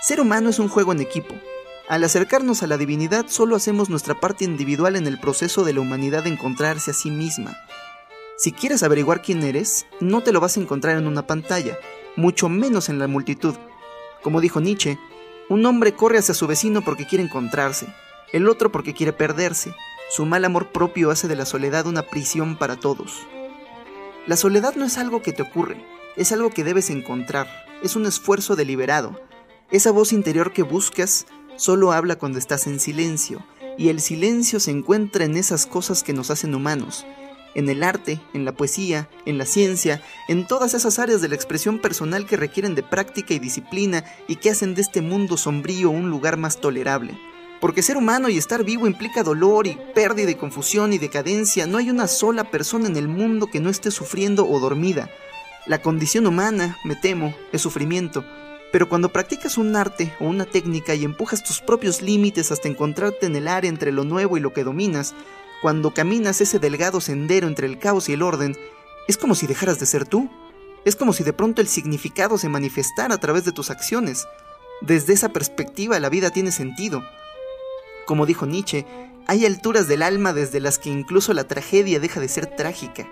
Ser 0.01 0.21
humano 0.21 0.49
es 0.49 0.59
un 0.59 0.69
juego 0.69 0.91
en 0.91 1.01
equipo, 1.01 1.35
al 1.89 2.05
acercarnos 2.05 2.63
a 2.63 2.67
la 2.67 2.77
divinidad 2.77 3.25
solo 3.27 3.57
hacemos 3.57 3.89
nuestra 3.89 4.17
parte 4.17 4.45
individual 4.45 4.95
en 4.95 5.05
el 5.05 5.19
proceso 5.19 5.65
de 5.65 5.73
la 5.73 5.81
humanidad 5.81 6.23
de 6.23 6.29
encontrarse 6.29 6.91
a 6.91 6.93
sí 6.93 7.11
misma. 7.11 7.57
Si 8.37 8.53
quieres 8.53 8.83
averiguar 8.83 9.21
quién 9.21 9.43
eres, 9.43 9.85
no 9.99 10.21
te 10.21 10.31
lo 10.31 10.39
vas 10.39 10.55
a 10.55 10.61
encontrar 10.61 10.97
en 10.97 11.07
una 11.07 11.27
pantalla, 11.27 11.77
mucho 12.15 12.47
menos 12.47 12.87
en 12.87 12.99
la 12.99 13.07
multitud. 13.07 13.55
Como 14.23 14.41
dijo 14.41 14.61
Nietzsche, 14.61 14.97
un 15.49 15.65
hombre 15.65 15.93
corre 15.93 16.17
hacia 16.17 16.33
su 16.33 16.47
vecino 16.47 16.81
porque 16.81 17.05
quiere 17.05 17.23
encontrarse, 17.23 17.87
el 18.31 18.47
otro 18.47 18.71
porque 18.71 18.93
quiere 18.93 19.13
perderse. 19.13 19.75
Su 20.09 20.25
mal 20.25 20.45
amor 20.45 20.71
propio 20.71 21.11
hace 21.11 21.27
de 21.27 21.35
la 21.35 21.45
soledad 21.45 21.87
una 21.87 22.03
prisión 22.03 22.57
para 22.57 22.77
todos. 22.77 23.27
La 24.25 24.37
soledad 24.37 24.75
no 24.75 24.85
es 24.85 24.97
algo 24.97 25.21
que 25.21 25.33
te 25.33 25.41
ocurre, 25.41 25.85
es 26.15 26.31
algo 26.31 26.49
que 26.49 26.63
debes 26.63 26.89
encontrar, 26.89 27.47
es 27.83 27.95
un 27.95 28.05
esfuerzo 28.05 28.55
deliberado. 28.55 29.19
Esa 29.71 29.91
voz 29.91 30.13
interior 30.13 30.53
que 30.53 30.63
buscas 30.63 31.25
solo 31.57 31.91
habla 31.91 32.15
cuando 32.15 32.39
estás 32.39 32.65
en 32.67 32.79
silencio, 32.79 33.45
y 33.77 33.89
el 33.89 33.99
silencio 33.99 34.59
se 34.59 34.71
encuentra 34.71 35.25
en 35.25 35.35
esas 35.35 35.65
cosas 35.65 36.03
que 36.03 36.13
nos 36.13 36.31
hacen 36.31 36.55
humanos, 36.55 37.05
en 37.55 37.69
el 37.69 37.83
arte, 37.83 38.19
en 38.33 38.45
la 38.45 38.53
poesía, 38.53 39.09
en 39.25 39.37
la 39.37 39.45
ciencia, 39.45 40.01
en 40.27 40.47
todas 40.47 40.73
esas 40.73 40.99
áreas 40.99 41.21
de 41.21 41.29
la 41.29 41.35
expresión 41.35 41.79
personal 41.79 42.25
que 42.25 42.37
requieren 42.37 42.75
de 42.75 42.83
práctica 42.83 43.33
y 43.33 43.39
disciplina 43.39 44.03
y 44.27 44.37
que 44.37 44.49
hacen 44.49 44.75
de 44.75 44.81
este 44.81 45.01
mundo 45.01 45.37
sombrío 45.37 45.89
un 45.89 46.09
lugar 46.09 46.37
más 46.37 46.59
tolerable. 46.59 47.17
Porque 47.61 47.81
ser 47.81 47.95
humano 47.95 48.27
y 48.27 48.37
estar 48.37 48.65
vivo 48.65 48.87
implica 48.87 49.23
dolor 49.23 49.67
y 49.67 49.77
pérdida 49.95 50.31
y 50.31 50.35
confusión 50.35 50.91
y 50.91 50.97
decadencia. 50.97 51.65
No 51.65 51.77
hay 51.77 51.89
una 51.89 52.07
sola 52.07 52.51
persona 52.51 52.87
en 52.87 52.97
el 52.97 53.07
mundo 53.07 53.47
que 53.47 53.61
no 53.61 53.69
esté 53.69 53.89
sufriendo 53.89 54.45
o 54.45 54.59
dormida. 54.59 55.09
La 55.65 55.81
condición 55.81 56.27
humana, 56.27 56.77
me 56.83 56.97
temo, 56.97 57.33
es 57.53 57.61
sufrimiento, 57.61 58.25
pero 58.73 58.89
cuando 58.89 59.13
practicas 59.13 59.57
un 59.57 59.75
arte 59.75 60.11
o 60.19 60.25
una 60.25 60.45
técnica 60.45 60.95
y 60.95 61.05
empujas 61.05 61.43
tus 61.43 61.61
propios 61.61 62.01
límites 62.01 62.51
hasta 62.51 62.67
encontrarte 62.67 63.27
en 63.27 63.35
el 63.35 63.47
área 63.47 63.69
entre 63.69 63.91
lo 63.91 64.03
nuevo 64.03 64.35
y 64.35 64.41
lo 64.41 64.51
que 64.51 64.63
dominas, 64.63 65.13
cuando 65.63 65.93
caminas 65.93 66.41
ese 66.41 66.59
delgado 66.59 66.99
sendero 66.99 67.47
entre 67.47 67.67
el 67.67 67.79
caos 67.79 68.09
y 68.09 68.13
el 68.13 68.21
orden, 68.21 68.57
es 69.07 69.17
como 69.17 69.33
si 69.33 69.47
dejaras 69.47 69.79
de 69.79 69.85
ser 69.85 70.05
tú. 70.05 70.29
Es 70.83 70.97
como 70.97 71.13
si 71.13 71.23
de 71.23 71.31
pronto 71.31 71.61
el 71.61 71.69
significado 71.69 72.37
se 72.37 72.49
manifestara 72.49 73.15
a 73.15 73.17
través 73.17 73.45
de 73.45 73.53
tus 73.53 73.69
acciones. 73.69 74.27
Desde 74.81 75.13
esa 75.13 75.29
perspectiva 75.29 76.01
la 76.01 76.09
vida 76.09 76.31
tiene 76.31 76.51
sentido. 76.51 77.01
Como 78.05 78.25
dijo 78.25 78.45
Nietzsche, 78.45 78.85
hay 79.25 79.45
alturas 79.45 79.87
del 79.87 80.01
alma 80.01 80.33
desde 80.33 80.59
las 80.59 80.79
que 80.79 80.89
incluso 80.89 81.33
la 81.33 81.45
tragedia 81.45 82.01
deja 82.01 82.19
de 82.19 82.27
ser 82.27 82.45
trágica. 82.57 83.07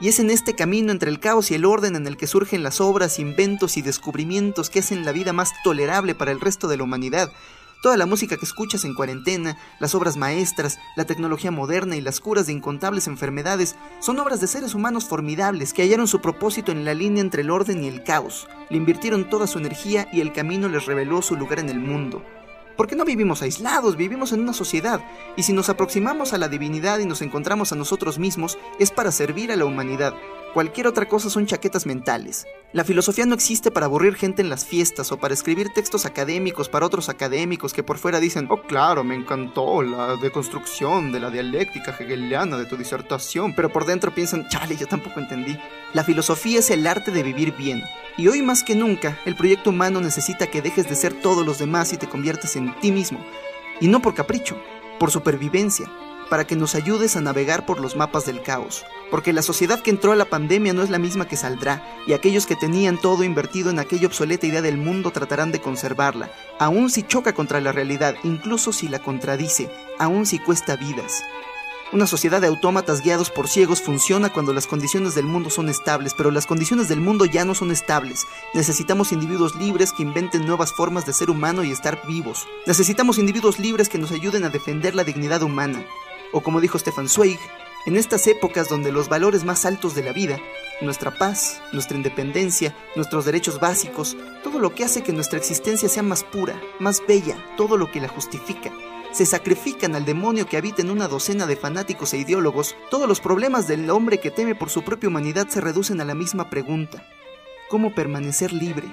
Y 0.00 0.08
es 0.08 0.18
en 0.18 0.30
este 0.30 0.56
camino 0.56 0.90
entre 0.90 1.10
el 1.12 1.20
caos 1.20 1.52
y 1.52 1.54
el 1.54 1.64
orden 1.64 1.94
en 1.94 2.08
el 2.08 2.16
que 2.16 2.26
surgen 2.26 2.64
las 2.64 2.80
obras, 2.80 3.20
inventos 3.20 3.76
y 3.76 3.82
descubrimientos 3.82 4.68
que 4.68 4.80
hacen 4.80 5.04
la 5.04 5.12
vida 5.12 5.32
más 5.32 5.52
tolerable 5.62 6.16
para 6.16 6.32
el 6.32 6.40
resto 6.40 6.66
de 6.66 6.76
la 6.76 6.82
humanidad. 6.82 7.30
Toda 7.84 7.98
la 7.98 8.06
música 8.06 8.38
que 8.38 8.46
escuchas 8.46 8.86
en 8.86 8.94
cuarentena, 8.94 9.58
las 9.78 9.94
obras 9.94 10.16
maestras, 10.16 10.78
la 10.96 11.04
tecnología 11.04 11.50
moderna 11.50 11.96
y 11.96 12.00
las 12.00 12.18
curas 12.18 12.46
de 12.46 12.54
incontables 12.54 13.08
enfermedades 13.08 13.76
son 14.00 14.18
obras 14.20 14.40
de 14.40 14.46
seres 14.46 14.74
humanos 14.74 15.04
formidables 15.04 15.74
que 15.74 15.82
hallaron 15.82 16.08
su 16.08 16.22
propósito 16.22 16.72
en 16.72 16.86
la 16.86 16.94
línea 16.94 17.20
entre 17.20 17.42
el 17.42 17.50
orden 17.50 17.84
y 17.84 17.88
el 17.88 18.02
caos, 18.02 18.48
le 18.70 18.78
invirtieron 18.78 19.28
toda 19.28 19.46
su 19.46 19.58
energía 19.58 20.08
y 20.14 20.22
el 20.22 20.32
camino 20.32 20.66
les 20.70 20.86
reveló 20.86 21.20
su 21.20 21.36
lugar 21.36 21.58
en 21.58 21.68
el 21.68 21.78
mundo. 21.78 22.24
Porque 22.74 22.96
no 22.96 23.04
vivimos 23.04 23.42
aislados, 23.42 23.98
vivimos 23.98 24.32
en 24.32 24.40
una 24.40 24.54
sociedad, 24.54 25.04
y 25.36 25.42
si 25.42 25.52
nos 25.52 25.68
aproximamos 25.68 26.32
a 26.32 26.38
la 26.38 26.48
divinidad 26.48 27.00
y 27.00 27.04
nos 27.04 27.20
encontramos 27.20 27.72
a 27.72 27.76
nosotros 27.76 28.18
mismos, 28.18 28.56
es 28.78 28.92
para 28.92 29.12
servir 29.12 29.52
a 29.52 29.56
la 29.56 29.66
humanidad. 29.66 30.14
Cualquier 30.54 30.86
otra 30.86 31.08
cosa 31.08 31.28
son 31.30 31.46
chaquetas 31.46 31.84
mentales. 31.84 32.46
La 32.72 32.84
filosofía 32.84 33.26
no 33.26 33.34
existe 33.34 33.72
para 33.72 33.86
aburrir 33.86 34.14
gente 34.14 34.40
en 34.40 34.48
las 34.48 34.64
fiestas 34.64 35.10
o 35.10 35.16
para 35.16 35.34
escribir 35.34 35.74
textos 35.74 36.06
académicos 36.06 36.68
para 36.68 36.86
otros 36.86 37.08
académicos 37.08 37.72
que 37.72 37.82
por 37.82 37.98
fuera 37.98 38.20
dicen, 38.20 38.46
oh 38.48 38.62
claro, 38.62 39.02
me 39.02 39.16
encantó 39.16 39.82
la 39.82 40.14
deconstrucción 40.14 41.10
de 41.10 41.18
la 41.18 41.30
dialéctica 41.30 41.90
hegeliana 41.98 42.56
de 42.56 42.66
tu 42.66 42.76
disertación, 42.76 43.56
pero 43.56 43.72
por 43.72 43.84
dentro 43.84 44.14
piensan, 44.14 44.48
chale, 44.48 44.76
yo 44.76 44.86
tampoco 44.86 45.18
entendí. 45.18 45.58
La 45.92 46.04
filosofía 46.04 46.60
es 46.60 46.70
el 46.70 46.86
arte 46.86 47.10
de 47.10 47.24
vivir 47.24 47.56
bien, 47.56 47.82
y 48.16 48.28
hoy 48.28 48.40
más 48.40 48.62
que 48.62 48.76
nunca, 48.76 49.18
el 49.24 49.34
proyecto 49.34 49.70
humano 49.70 50.00
necesita 50.00 50.46
que 50.46 50.62
dejes 50.62 50.88
de 50.88 50.94
ser 50.94 51.14
todos 51.14 51.44
los 51.44 51.58
demás 51.58 51.92
y 51.92 51.96
te 51.96 52.08
conviertas 52.08 52.54
en 52.54 52.78
ti 52.78 52.92
mismo. 52.92 53.18
Y 53.80 53.88
no 53.88 54.00
por 54.00 54.14
capricho, 54.14 54.56
por 55.00 55.10
supervivencia, 55.10 55.90
para 56.28 56.46
que 56.46 56.56
nos 56.56 56.74
ayudes 56.74 57.16
a 57.16 57.20
navegar 57.20 57.66
por 57.66 57.80
los 57.80 57.96
mapas 57.96 58.26
del 58.26 58.42
caos. 58.42 58.84
Porque 59.10 59.32
la 59.32 59.42
sociedad 59.42 59.80
que 59.80 59.90
entró 59.90 60.12
a 60.12 60.16
la 60.16 60.24
pandemia 60.24 60.72
no 60.72 60.82
es 60.82 60.90
la 60.90 60.98
misma 60.98 61.26
que 61.26 61.36
saldrá, 61.36 61.82
y 62.06 62.12
aquellos 62.12 62.46
que 62.46 62.56
tenían 62.56 62.98
todo 62.98 63.24
invertido 63.24 63.70
en 63.70 63.78
aquella 63.78 64.06
obsoleta 64.06 64.46
idea 64.46 64.62
del 64.62 64.76
mundo 64.76 65.10
tratarán 65.10 65.52
de 65.52 65.60
conservarla, 65.60 66.30
aun 66.58 66.90
si 66.90 67.02
choca 67.02 67.34
contra 67.34 67.60
la 67.60 67.72
realidad, 67.72 68.14
incluso 68.24 68.72
si 68.72 68.88
la 68.88 68.98
contradice, 68.98 69.70
aun 69.98 70.26
si 70.26 70.38
cuesta 70.38 70.76
vidas. 70.76 71.22
Una 71.94 72.08
sociedad 72.08 72.40
de 72.40 72.48
autómatas 72.48 73.02
guiados 73.02 73.30
por 73.30 73.46
ciegos 73.46 73.80
funciona 73.80 74.32
cuando 74.32 74.52
las 74.52 74.66
condiciones 74.66 75.14
del 75.14 75.26
mundo 75.26 75.48
son 75.48 75.68
estables, 75.68 76.12
pero 76.12 76.32
las 76.32 76.44
condiciones 76.44 76.88
del 76.88 77.00
mundo 77.00 77.24
ya 77.24 77.44
no 77.44 77.54
son 77.54 77.70
estables. 77.70 78.26
Necesitamos 78.52 79.12
individuos 79.12 79.54
libres 79.54 79.92
que 79.92 80.02
inventen 80.02 80.44
nuevas 80.44 80.72
formas 80.72 81.06
de 81.06 81.12
ser 81.12 81.30
humano 81.30 81.62
y 81.62 81.70
estar 81.70 82.04
vivos. 82.04 82.48
Necesitamos 82.66 83.18
individuos 83.18 83.60
libres 83.60 83.88
que 83.88 83.98
nos 83.98 84.10
ayuden 84.10 84.42
a 84.42 84.48
defender 84.48 84.96
la 84.96 85.04
dignidad 85.04 85.42
humana. 85.42 85.84
O 86.34 86.42
como 86.42 86.60
dijo 86.60 86.80
Stefan 86.80 87.08
Zweig, 87.08 87.38
en 87.86 87.96
estas 87.96 88.26
épocas 88.26 88.68
donde 88.68 88.90
los 88.90 89.08
valores 89.08 89.44
más 89.44 89.64
altos 89.64 89.94
de 89.94 90.02
la 90.02 90.12
vida, 90.12 90.40
nuestra 90.80 91.16
paz, 91.16 91.62
nuestra 91.72 91.96
independencia, 91.96 92.74
nuestros 92.96 93.24
derechos 93.24 93.60
básicos, 93.60 94.16
todo 94.42 94.58
lo 94.58 94.74
que 94.74 94.82
hace 94.82 95.04
que 95.04 95.12
nuestra 95.12 95.38
existencia 95.38 95.88
sea 95.88 96.02
más 96.02 96.24
pura, 96.24 96.60
más 96.80 97.02
bella, 97.06 97.36
todo 97.56 97.76
lo 97.76 97.92
que 97.92 98.00
la 98.00 98.08
justifica, 98.08 98.72
se 99.12 99.26
sacrifican 99.26 99.94
al 99.94 100.04
demonio 100.04 100.46
que 100.46 100.56
habita 100.56 100.82
en 100.82 100.90
una 100.90 101.06
docena 101.06 101.46
de 101.46 101.54
fanáticos 101.54 102.12
e 102.14 102.18
ideólogos, 102.18 102.74
todos 102.90 103.06
los 103.06 103.20
problemas 103.20 103.68
del 103.68 103.88
hombre 103.88 104.18
que 104.18 104.32
teme 104.32 104.56
por 104.56 104.70
su 104.70 104.82
propia 104.82 105.08
humanidad 105.08 105.46
se 105.46 105.60
reducen 105.60 106.00
a 106.00 106.04
la 106.04 106.16
misma 106.16 106.50
pregunta. 106.50 107.06
¿Cómo 107.68 107.94
permanecer 107.94 108.52
libre? 108.52 108.88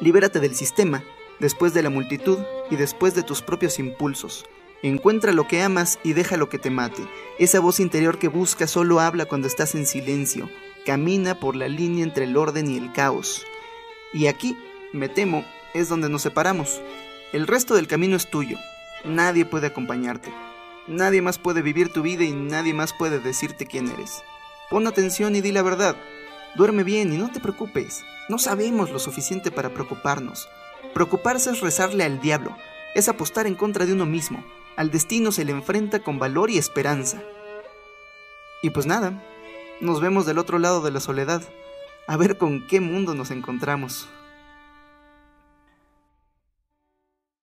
Libérate 0.00 0.40
del 0.40 0.54
sistema, 0.54 1.04
después 1.40 1.74
de 1.74 1.82
la 1.82 1.90
multitud 1.90 2.38
y 2.70 2.76
después 2.76 3.14
de 3.14 3.22
tus 3.22 3.42
propios 3.42 3.78
impulsos. 3.78 4.46
Encuentra 4.82 5.32
lo 5.32 5.46
que 5.46 5.62
amas 5.62 6.00
y 6.02 6.12
deja 6.12 6.36
lo 6.36 6.48
que 6.48 6.58
te 6.58 6.70
mate. 6.70 7.06
Esa 7.38 7.60
voz 7.60 7.78
interior 7.78 8.18
que 8.18 8.26
buscas 8.26 8.70
solo 8.70 8.98
habla 8.98 9.26
cuando 9.26 9.46
estás 9.46 9.76
en 9.76 9.86
silencio. 9.86 10.50
Camina 10.84 11.38
por 11.38 11.54
la 11.54 11.68
línea 11.68 12.02
entre 12.02 12.24
el 12.24 12.36
orden 12.36 12.68
y 12.68 12.78
el 12.78 12.92
caos. 12.92 13.46
Y 14.12 14.26
aquí, 14.26 14.58
me 14.92 15.08
temo, 15.08 15.44
es 15.72 15.88
donde 15.88 16.08
nos 16.08 16.22
separamos. 16.22 16.80
El 17.32 17.46
resto 17.46 17.76
del 17.76 17.86
camino 17.86 18.16
es 18.16 18.28
tuyo. 18.28 18.58
Nadie 19.04 19.44
puede 19.44 19.68
acompañarte. 19.68 20.34
Nadie 20.88 21.22
más 21.22 21.38
puede 21.38 21.62
vivir 21.62 21.92
tu 21.92 22.02
vida 22.02 22.24
y 22.24 22.32
nadie 22.32 22.74
más 22.74 22.92
puede 22.92 23.20
decirte 23.20 23.66
quién 23.66 23.88
eres. 23.88 24.24
Pon 24.68 24.88
atención 24.88 25.36
y 25.36 25.40
di 25.40 25.52
la 25.52 25.62
verdad. 25.62 25.96
Duerme 26.56 26.82
bien 26.82 27.12
y 27.12 27.18
no 27.18 27.30
te 27.30 27.38
preocupes. 27.38 28.02
No 28.28 28.38
sabemos 28.38 28.90
lo 28.90 28.98
suficiente 28.98 29.52
para 29.52 29.72
preocuparnos. 29.72 30.48
Preocuparse 30.92 31.50
es 31.50 31.60
rezarle 31.60 32.02
al 32.02 32.20
diablo, 32.20 32.56
es 32.96 33.08
apostar 33.08 33.46
en 33.46 33.54
contra 33.54 33.86
de 33.86 33.92
uno 33.92 34.06
mismo. 34.06 34.44
Al 34.76 34.90
destino 34.90 35.32
se 35.32 35.44
le 35.44 35.52
enfrenta 35.52 36.02
con 36.02 36.18
valor 36.18 36.50
y 36.50 36.58
esperanza. 36.58 37.22
Y 38.62 38.70
pues 38.70 38.86
nada, 38.86 39.22
nos 39.80 40.00
vemos 40.00 40.24
del 40.24 40.38
otro 40.38 40.58
lado 40.58 40.80
de 40.80 40.90
la 40.90 41.00
soledad, 41.00 41.42
a 42.06 42.16
ver 42.16 42.38
con 42.38 42.66
qué 42.66 42.80
mundo 42.80 43.14
nos 43.14 43.30
encontramos. 43.30 44.08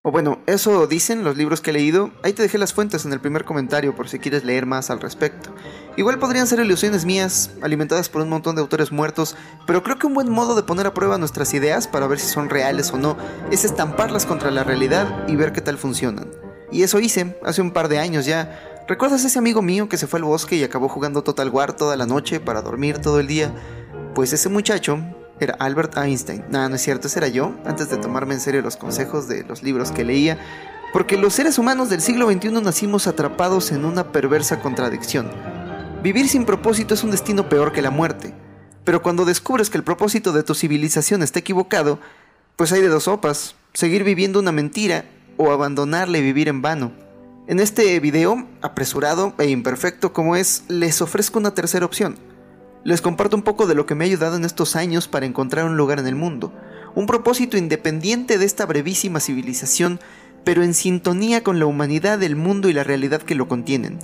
O 0.01 0.11
bueno, 0.11 0.39
eso 0.47 0.87
dicen 0.87 1.25
los 1.25 1.35
libros 1.35 1.59
que 1.59 1.71
he 1.71 1.73
leído. 1.73 2.11
Ahí 2.23 2.31
te 2.31 2.41
dejé 2.41 2.57
las 2.57 2.73
fuentes 2.73 3.05
en 3.05 3.11
el 3.11 3.19
primer 3.19 3.43
comentario 3.43 3.93
por 3.93 4.07
si 4.07 4.17
quieres 4.17 4.45
leer 4.45 4.65
más 4.65 4.89
al 4.89 5.01
respecto. 5.01 5.53
Igual 5.97 6.17
podrían 6.17 6.47
ser 6.47 6.61
ilusiones 6.61 7.05
mías, 7.05 7.51
alimentadas 7.61 8.07
por 8.07 8.21
un 8.21 8.29
montón 8.29 8.55
de 8.55 8.61
autores 8.61 8.93
muertos, 8.93 9.35
pero 9.67 9.83
creo 9.83 9.99
que 9.99 10.07
un 10.07 10.13
buen 10.13 10.31
modo 10.31 10.55
de 10.55 10.63
poner 10.63 10.87
a 10.87 10.93
prueba 10.93 11.17
nuestras 11.17 11.53
ideas 11.53 11.87
para 11.89 12.07
ver 12.07 12.17
si 12.17 12.27
son 12.27 12.49
reales 12.49 12.91
o 12.91 12.97
no 12.97 13.17
es 13.51 13.65
estamparlas 13.65 14.25
contra 14.25 14.51
la 14.51 14.63
realidad 14.63 15.27
y 15.27 15.35
ver 15.35 15.51
qué 15.51 15.61
tal 15.61 15.77
funcionan. 15.77 16.48
Y 16.71 16.83
eso 16.83 16.99
hice 16.99 17.37
hace 17.43 17.61
un 17.61 17.71
par 17.71 17.87
de 17.87 17.99
años 17.99 18.25
ya. 18.25 18.85
¿Recuerdas 18.87 19.23
ese 19.23 19.39
amigo 19.39 19.61
mío 19.61 19.89
que 19.89 19.97
se 19.97 20.07
fue 20.07 20.19
al 20.19 20.23
bosque 20.23 20.55
y 20.55 20.63
acabó 20.63 20.89
jugando 20.89 21.23
Total 21.23 21.49
War 21.49 21.73
toda 21.73 21.95
la 21.95 22.05
noche 22.05 22.39
para 22.39 22.61
dormir 22.61 22.99
todo 22.99 23.19
el 23.19 23.27
día? 23.27 23.53
Pues 24.15 24.33
ese 24.33 24.49
muchacho 24.49 24.99
era 25.39 25.55
Albert 25.59 25.97
Einstein. 25.97 26.43
No, 26.49 26.67
no 26.67 26.75
es 26.75 26.81
cierto, 26.81 27.07
ese 27.07 27.19
era 27.19 27.27
yo, 27.27 27.53
antes 27.65 27.89
de 27.89 27.97
tomarme 27.97 28.33
en 28.33 28.39
serio 28.39 28.61
los 28.61 28.77
consejos 28.77 29.27
de 29.27 29.43
los 29.43 29.63
libros 29.63 29.91
que 29.91 30.03
leía, 30.03 30.37
porque 30.91 31.17
los 31.17 31.33
seres 31.33 31.57
humanos 31.57 31.89
del 31.89 32.01
siglo 32.01 32.29
XXI 32.31 32.49
nacimos 32.61 33.07
atrapados 33.07 33.71
en 33.71 33.85
una 33.85 34.11
perversa 34.11 34.59
contradicción. 34.59 35.31
Vivir 36.01 36.27
sin 36.27 36.45
propósito 36.45 36.93
es 36.93 37.03
un 37.03 37.11
destino 37.11 37.47
peor 37.47 37.71
que 37.71 37.81
la 37.81 37.91
muerte, 37.91 38.33
pero 38.83 39.01
cuando 39.01 39.25
descubres 39.25 39.69
que 39.69 39.77
el 39.77 39.83
propósito 39.83 40.31
de 40.31 40.43
tu 40.43 40.55
civilización 40.55 41.21
está 41.21 41.39
equivocado, 41.39 41.99
pues 42.55 42.71
hay 42.71 42.81
de 42.81 42.87
dos 42.87 43.03
sopas, 43.03 43.55
seguir 43.73 44.03
viviendo 44.03 44.39
una 44.39 44.51
mentira 44.51 45.05
o 45.39 45.49
abandonarle 45.51 46.19
y 46.19 46.21
vivir 46.21 46.49
en 46.49 46.61
vano. 46.61 46.91
En 47.47 47.59
este 47.59 47.99
video, 47.99 48.45
apresurado 48.61 49.33
e 49.39 49.49
imperfecto 49.49 50.13
como 50.13 50.35
es, 50.35 50.65
les 50.67 51.01
ofrezco 51.01 51.39
una 51.39 51.55
tercera 51.55 51.87
opción 51.87 52.15
les 52.83 53.01
comparto 53.01 53.35
un 53.35 53.43
poco 53.43 53.67
de 53.67 53.75
lo 53.75 53.85
que 53.85 53.95
me 53.95 54.05
ha 54.05 54.07
ayudado 54.07 54.37
en 54.37 54.45
estos 54.45 54.75
años 54.75 55.07
para 55.07 55.25
encontrar 55.25 55.65
un 55.65 55.77
lugar 55.77 55.99
en 55.99 56.07
el 56.07 56.15
mundo, 56.15 56.53
un 56.95 57.07
propósito 57.07 57.57
independiente 57.57 58.37
de 58.37 58.45
esta 58.45 58.65
brevísima 58.65 59.19
civilización, 59.19 59.99
pero 60.45 60.63
en 60.63 60.73
sintonía 60.73 61.43
con 61.43 61.59
la 61.59 61.65
humanidad, 61.65 62.23
el 62.23 62.35
mundo 62.35 62.69
y 62.69 62.73
la 62.73 62.83
realidad 62.83 63.21
que 63.21 63.35
lo 63.35 63.47
contienen. 63.47 63.99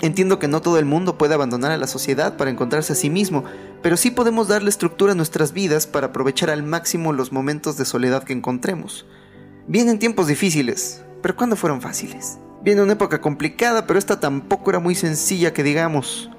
Entiendo 0.00 0.38
que 0.38 0.48
no 0.48 0.62
todo 0.62 0.78
el 0.78 0.84
mundo 0.84 1.18
puede 1.18 1.34
abandonar 1.34 1.72
a 1.72 1.76
la 1.76 1.86
sociedad 1.86 2.36
para 2.36 2.50
encontrarse 2.50 2.92
a 2.92 2.96
sí 2.96 3.10
mismo, 3.10 3.44
pero 3.82 3.96
sí 3.96 4.10
podemos 4.10 4.48
darle 4.48 4.70
estructura 4.70 5.12
a 5.12 5.16
nuestras 5.16 5.52
vidas 5.52 5.86
para 5.86 6.08
aprovechar 6.08 6.50
al 6.50 6.62
máximo 6.62 7.12
los 7.12 7.32
momentos 7.32 7.76
de 7.76 7.84
soledad 7.84 8.22
que 8.24 8.32
encontremos. 8.32 9.04
Vienen 9.68 10.00
tiempos 10.00 10.26
difíciles, 10.26 11.04
pero 11.22 11.36
¿cuándo 11.36 11.54
fueron 11.54 11.80
fáciles? 11.80 12.38
Viene 12.64 12.82
una 12.82 12.94
época 12.94 13.20
complicada, 13.20 13.86
pero 13.86 13.96
esta 13.96 14.18
tampoco 14.18 14.70
era 14.70 14.80
muy 14.80 14.96
sencilla 14.96 15.52
que 15.52 15.62
digamos. 15.62 16.30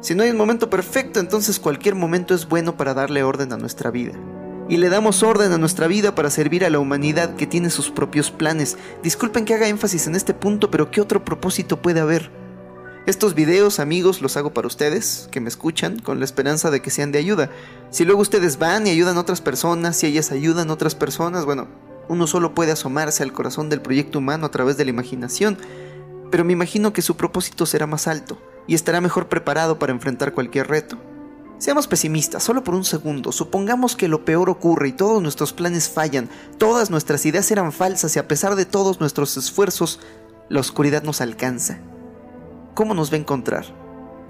Si 0.00 0.16
no 0.16 0.24
hay 0.24 0.30
un 0.30 0.36
momento 0.36 0.68
perfecto, 0.68 1.20
entonces 1.20 1.60
cualquier 1.60 1.94
momento 1.94 2.34
es 2.34 2.48
bueno 2.48 2.76
para 2.76 2.92
darle 2.92 3.22
orden 3.22 3.52
a 3.52 3.56
nuestra 3.56 3.92
vida. 3.92 4.14
Y 4.68 4.78
le 4.78 4.88
damos 4.88 5.22
orden 5.22 5.52
a 5.52 5.58
nuestra 5.58 5.86
vida 5.86 6.16
para 6.16 6.28
servir 6.28 6.64
a 6.64 6.70
la 6.70 6.80
humanidad 6.80 7.36
que 7.36 7.46
tiene 7.46 7.70
sus 7.70 7.92
propios 7.92 8.32
planes. 8.32 8.76
Disculpen 9.04 9.44
que 9.44 9.54
haga 9.54 9.68
énfasis 9.68 10.08
en 10.08 10.16
este 10.16 10.34
punto, 10.34 10.72
pero 10.72 10.90
¿qué 10.90 11.00
otro 11.00 11.24
propósito 11.24 11.80
puede 11.80 12.00
haber? 12.00 12.32
Estos 13.06 13.36
videos, 13.36 13.78
amigos, 13.78 14.20
los 14.22 14.36
hago 14.36 14.52
para 14.52 14.66
ustedes, 14.66 15.28
que 15.30 15.40
me 15.40 15.48
escuchan, 15.48 16.00
con 16.00 16.18
la 16.18 16.24
esperanza 16.24 16.72
de 16.72 16.82
que 16.82 16.90
sean 16.90 17.12
de 17.12 17.18
ayuda. 17.18 17.48
Si 17.90 18.04
luego 18.04 18.22
ustedes 18.22 18.58
van 18.58 18.88
y 18.88 18.90
ayudan 18.90 19.16
a 19.18 19.20
otras 19.20 19.40
personas, 19.40 19.96
si 19.96 20.08
ellas 20.08 20.32
ayudan 20.32 20.68
a 20.68 20.72
otras 20.72 20.96
personas, 20.96 21.44
bueno, 21.44 21.68
uno 22.08 22.26
solo 22.26 22.54
puede 22.54 22.72
asomarse 22.72 23.22
al 23.22 23.32
corazón 23.32 23.68
del 23.68 23.80
proyecto 23.80 24.18
humano 24.18 24.46
a 24.46 24.50
través 24.50 24.76
de 24.76 24.84
la 24.84 24.90
imaginación, 24.90 25.58
pero 26.30 26.44
me 26.44 26.52
imagino 26.52 26.92
que 26.92 27.02
su 27.02 27.16
propósito 27.16 27.66
será 27.66 27.86
más 27.86 28.08
alto 28.08 28.38
y 28.66 28.74
estará 28.74 29.00
mejor 29.00 29.28
preparado 29.28 29.78
para 29.78 29.92
enfrentar 29.92 30.32
cualquier 30.32 30.68
reto. 30.68 30.96
Seamos 31.58 31.86
pesimistas, 31.86 32.42
solo 32.42 32.64
por 32.64 32.74
un 32.74 32.84
segundo. 32.84 33.30
Supongamos 33.30 33.94
que 33.94 34.08
lo 34.08 34.24
peor 34.24 34.50
ocurre 34.50 34.88
y 34.88 34.92
todos 34.92 35.22
nuestros 35.22 35.52
planes 35.52 35.88
fallan, 35.88 36.28
todas 36.58 36.90
nuestras 36.90 37.24
ideas 37.24 37.48
eran 37.52 37.70
falsas 37.70 38.16
y 38.16 38.18
a 38.18 38.26
pesar 38.26 38.56
de 38.56 38.64
todos 38.64 38.98
nuestros 38.98 39.36
esfuerzos, 39.36 40.00
la 40.48 40.58
oscuridad 40.58 41.04
nos 41.04 41.20
alcanza. 41.20 41.78
¿Cómo 42.74 42.94
nos 42.94 43.12
va 43.12 43.16
a 43.16 43.20
encontrar? 43.20 43.64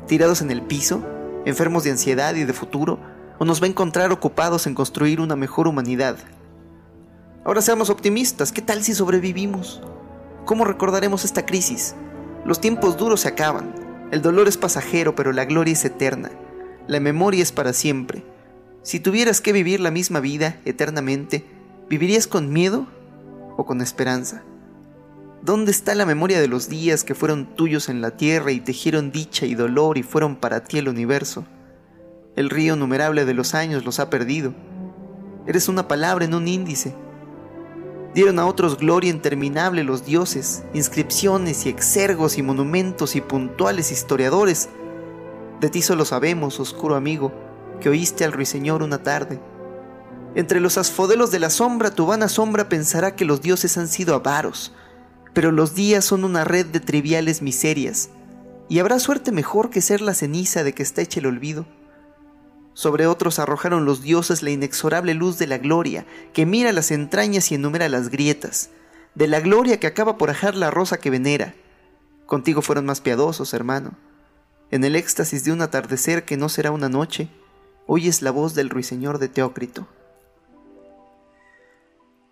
¿Tirados 0.06 0.42
en 0.42 0.50
el 0.50 0.60
piso? 0.60 1.02
¿Enfermos 1.46 1.84
de 1.84 1.92
ansiedad 1.92 2.34
y 2.34 2.44
de 2.44 2.52
futuro? 2.52 2.98
¿O 3.38 3.46
nos 3.46 3.62
va 3.62 3.66
a 3.66 3.70
encontrar 3.70 4.12
ocupados 4.12 4.66
en 4.66 4.74
construir 4.74 5.20
una 5.20 5.34
mejor 5.34 5.68
humanidad? 5.68 6.18
Ahora 7.44 7.60
seamos 7.60 7.90
optimistas, 7.90 8.52
¿qué 8.52 8.62
tal 8.62 8.84
si 8.84 8.94
sobrevivimos? 8.94 9.82
¿Cómo 10.44 10.64
recordaremos 10.64 11.24
esta 11.24 11.44
crisis? 11.44 11.96
Los 12.44 12.60
tiempos 12.60 12.96
duros 12.96 13.22
se 13.22 13.28
acaban, 13.28 13.74
el 14.12 14.22
dolor 14.22 14.46
es 14.46 14.56
pasajero, 14.56 15.16
pero 15.16 15.32
la 15.32 15.44
gloria 15.44 15.72
es 15.72 15.84
eterna. 15.84 16.30
La 16.86 17.00
memoria 17.00 17.42
es 17.42 17.50
para 17.50 17.72
siempre. 17.72 18.24
Si 18.82 19.00
tuvieras 19.00 19.40
que 19.40 19.52
vivir 19.52 19.80
la 19.80 19.90
misma 19.90 20.20
vida 20.20 20.60
eternamente, 20.64 21.44
¿vivirías 21.88 22.28
con 22.28 22.52
miedo 22.52 22.86
o 23.56 23.66
con 23.66 23.80
esperanza? 23.80 24.44
¿Dónde 25.42 25.72
está 25.72 25.96
la 25.96 26.06
memoria 26.06 26.40
de 26.40 26.46
los 26.46 26.68
días 26.68 27.02
que 27.02 27.16
fueron 27.16 27.56
tuyos 27.56 27.88
en 27.88 28.00
la 28.02 28.16
tierra 28.16 28.52
y 28.52 28.60
tejieron 28.60 29.10
dicha 29.10 29.46
y 29.46 29.56
dolor 29.56 29.98
y 29.98 30.04
fueron 30.04 30.36
para 30.36 30.62
ti 30.62 30.78
el 30.78 30.88
universo? 30.88 31.44
El 32.36 32.50
río 32.50 32.76
numerable 32.76 33.24
de 33.24 33.34
los 33.34 33.54
años 33.54 33.84
los 33.84 33.98
ha 33.98 34.10
perdido. 34.10 34.54
Eres 35.48 35.68
una 35.68 35.88
palabra 35.88 36.24
en 36.24 36.34
un 36.34 36.46
índice, 36.46 36.94
Dieron 38.14 38.38
a 38.38 38.46
otros 38.46 38.76
gloria 38.76 39.10
interminable 39.10 39.84
los 39.84 40.04
dioses, 40.04 40.64
inscripciones 40.74 41.64
y 41.64 41.70
exergos 41.70 42.36
y 42.36 42.42
monumentos 42.42 43.16
y 43.16 43.22
puntuales 43.22 43.90
historiadores. 43.90 44.68
De 45.60 45.70
ti 45.70 45.80
solo 45.80 46.04
sabemos, 46.04 46.60
oscuro 46.60 46.94
amigo, 46.94 47.32
que 47.80 47.88
oíste 47.88 48.24
al 48.24 48.32
ruiseñor 48.32 48.82
una 48.82 49.02
tarde. 49.02 49.40
Entre 50.34 50.60
los 50.60 50.76
asfodelos 50.76 51.30
de 51.30 51.38
la 51.38 51.48
sombra, 51.48 51.90
tu 51.90 52.04
vana 52.04 52.28
sombra 52.28 52.68
pensará 52.68 53.16
que 53.16 53.24
los 53.24 53.40
dioses 53.40 53.78
han 53.78 53.88
sido 53.88 54.14
avaros, 54.14 54.72
pero 55.32 55.50
los 55.50 55.74
días 55.74 56.04
son 56.04 56.24
una 56.24 56.44
red 56.44 56.66
de 56.66 56.80
triviales 56.80 57.40
miserias, 57.40 58.10
y 58.68 58.78
habrá 58.78 58.98
suerte 58.98 59.32
mejor 59.32 59.70
que 59.70 59.80
ser 59.80 60.00
la 60.02 60.14
ceniza 60.14 60.64
de 60.64 60.74
que 60.74 60.82
está 60.82 61.00
hecha 61.00 61.20
el 61.20 61.26
olvido. 61.26 61.66
Sobre 62.74 63.06
otros 63.06 63.38
arrojaron 63.38 63.84
los 63.84 64.02
dioses 64.02 64.42
la 64.42 64.50
inexorable 64.50 65.14
luz 65.14 65.38
de 65.38 65.46
la 65.46 65.58
gloria, 65.58 66.06
que 66.32 66.46
mira 66.46 66.72
las 66.72 66.90
entrañas 66.90 67.50
y 67.50 67.56
enumera 67.56 67.88
las 67.88 68.08
grietas, 68.08 68.70
de 69.14 69.26
la 69.26 69.40
gloria 69.40 69.78
que 69.78 69.86
acaba 69.86 70.16
por 70.16 70.30
ajar 70.30 70.54
la 70.54 70.70
rosa 70.70 70.98
que 70.98 71.10
venera. 71.10 71.54
Contigo 72.26 72.62
fueron 72.62 72.86
más 72.86 73.00
piadosos, 73.00 73.52
hermano. 73.52 73.92
En 74.70 74.84
el 74.84 74.96
éxtasis 74.96 75.44
de 75.44 75.52
un 75.52 75.60
atardecer 75.60 76.24
que 76.24 76.38
no 76.38 76.48
será 76.48 76.70
una 76.70 76.88
noche, 76.88 77.28
oyes 77.86 78.22
la 78.22 78.30
voz 78.30 78.54
del 78.54 78.70
ruiseñor 78.70 79.18
de 79.18 79.28
Teócrito. 79.28 79.86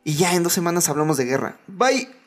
Y 0.05 0.15
ya 0.15 0.35
en 0.35 0.43
dos 0.43 0.55
semanas 0.55 0.89
hablamos 0.89 1.19
de 1.19 1.27
guerra. 1.27 1.59
Bye. 1.67 2.20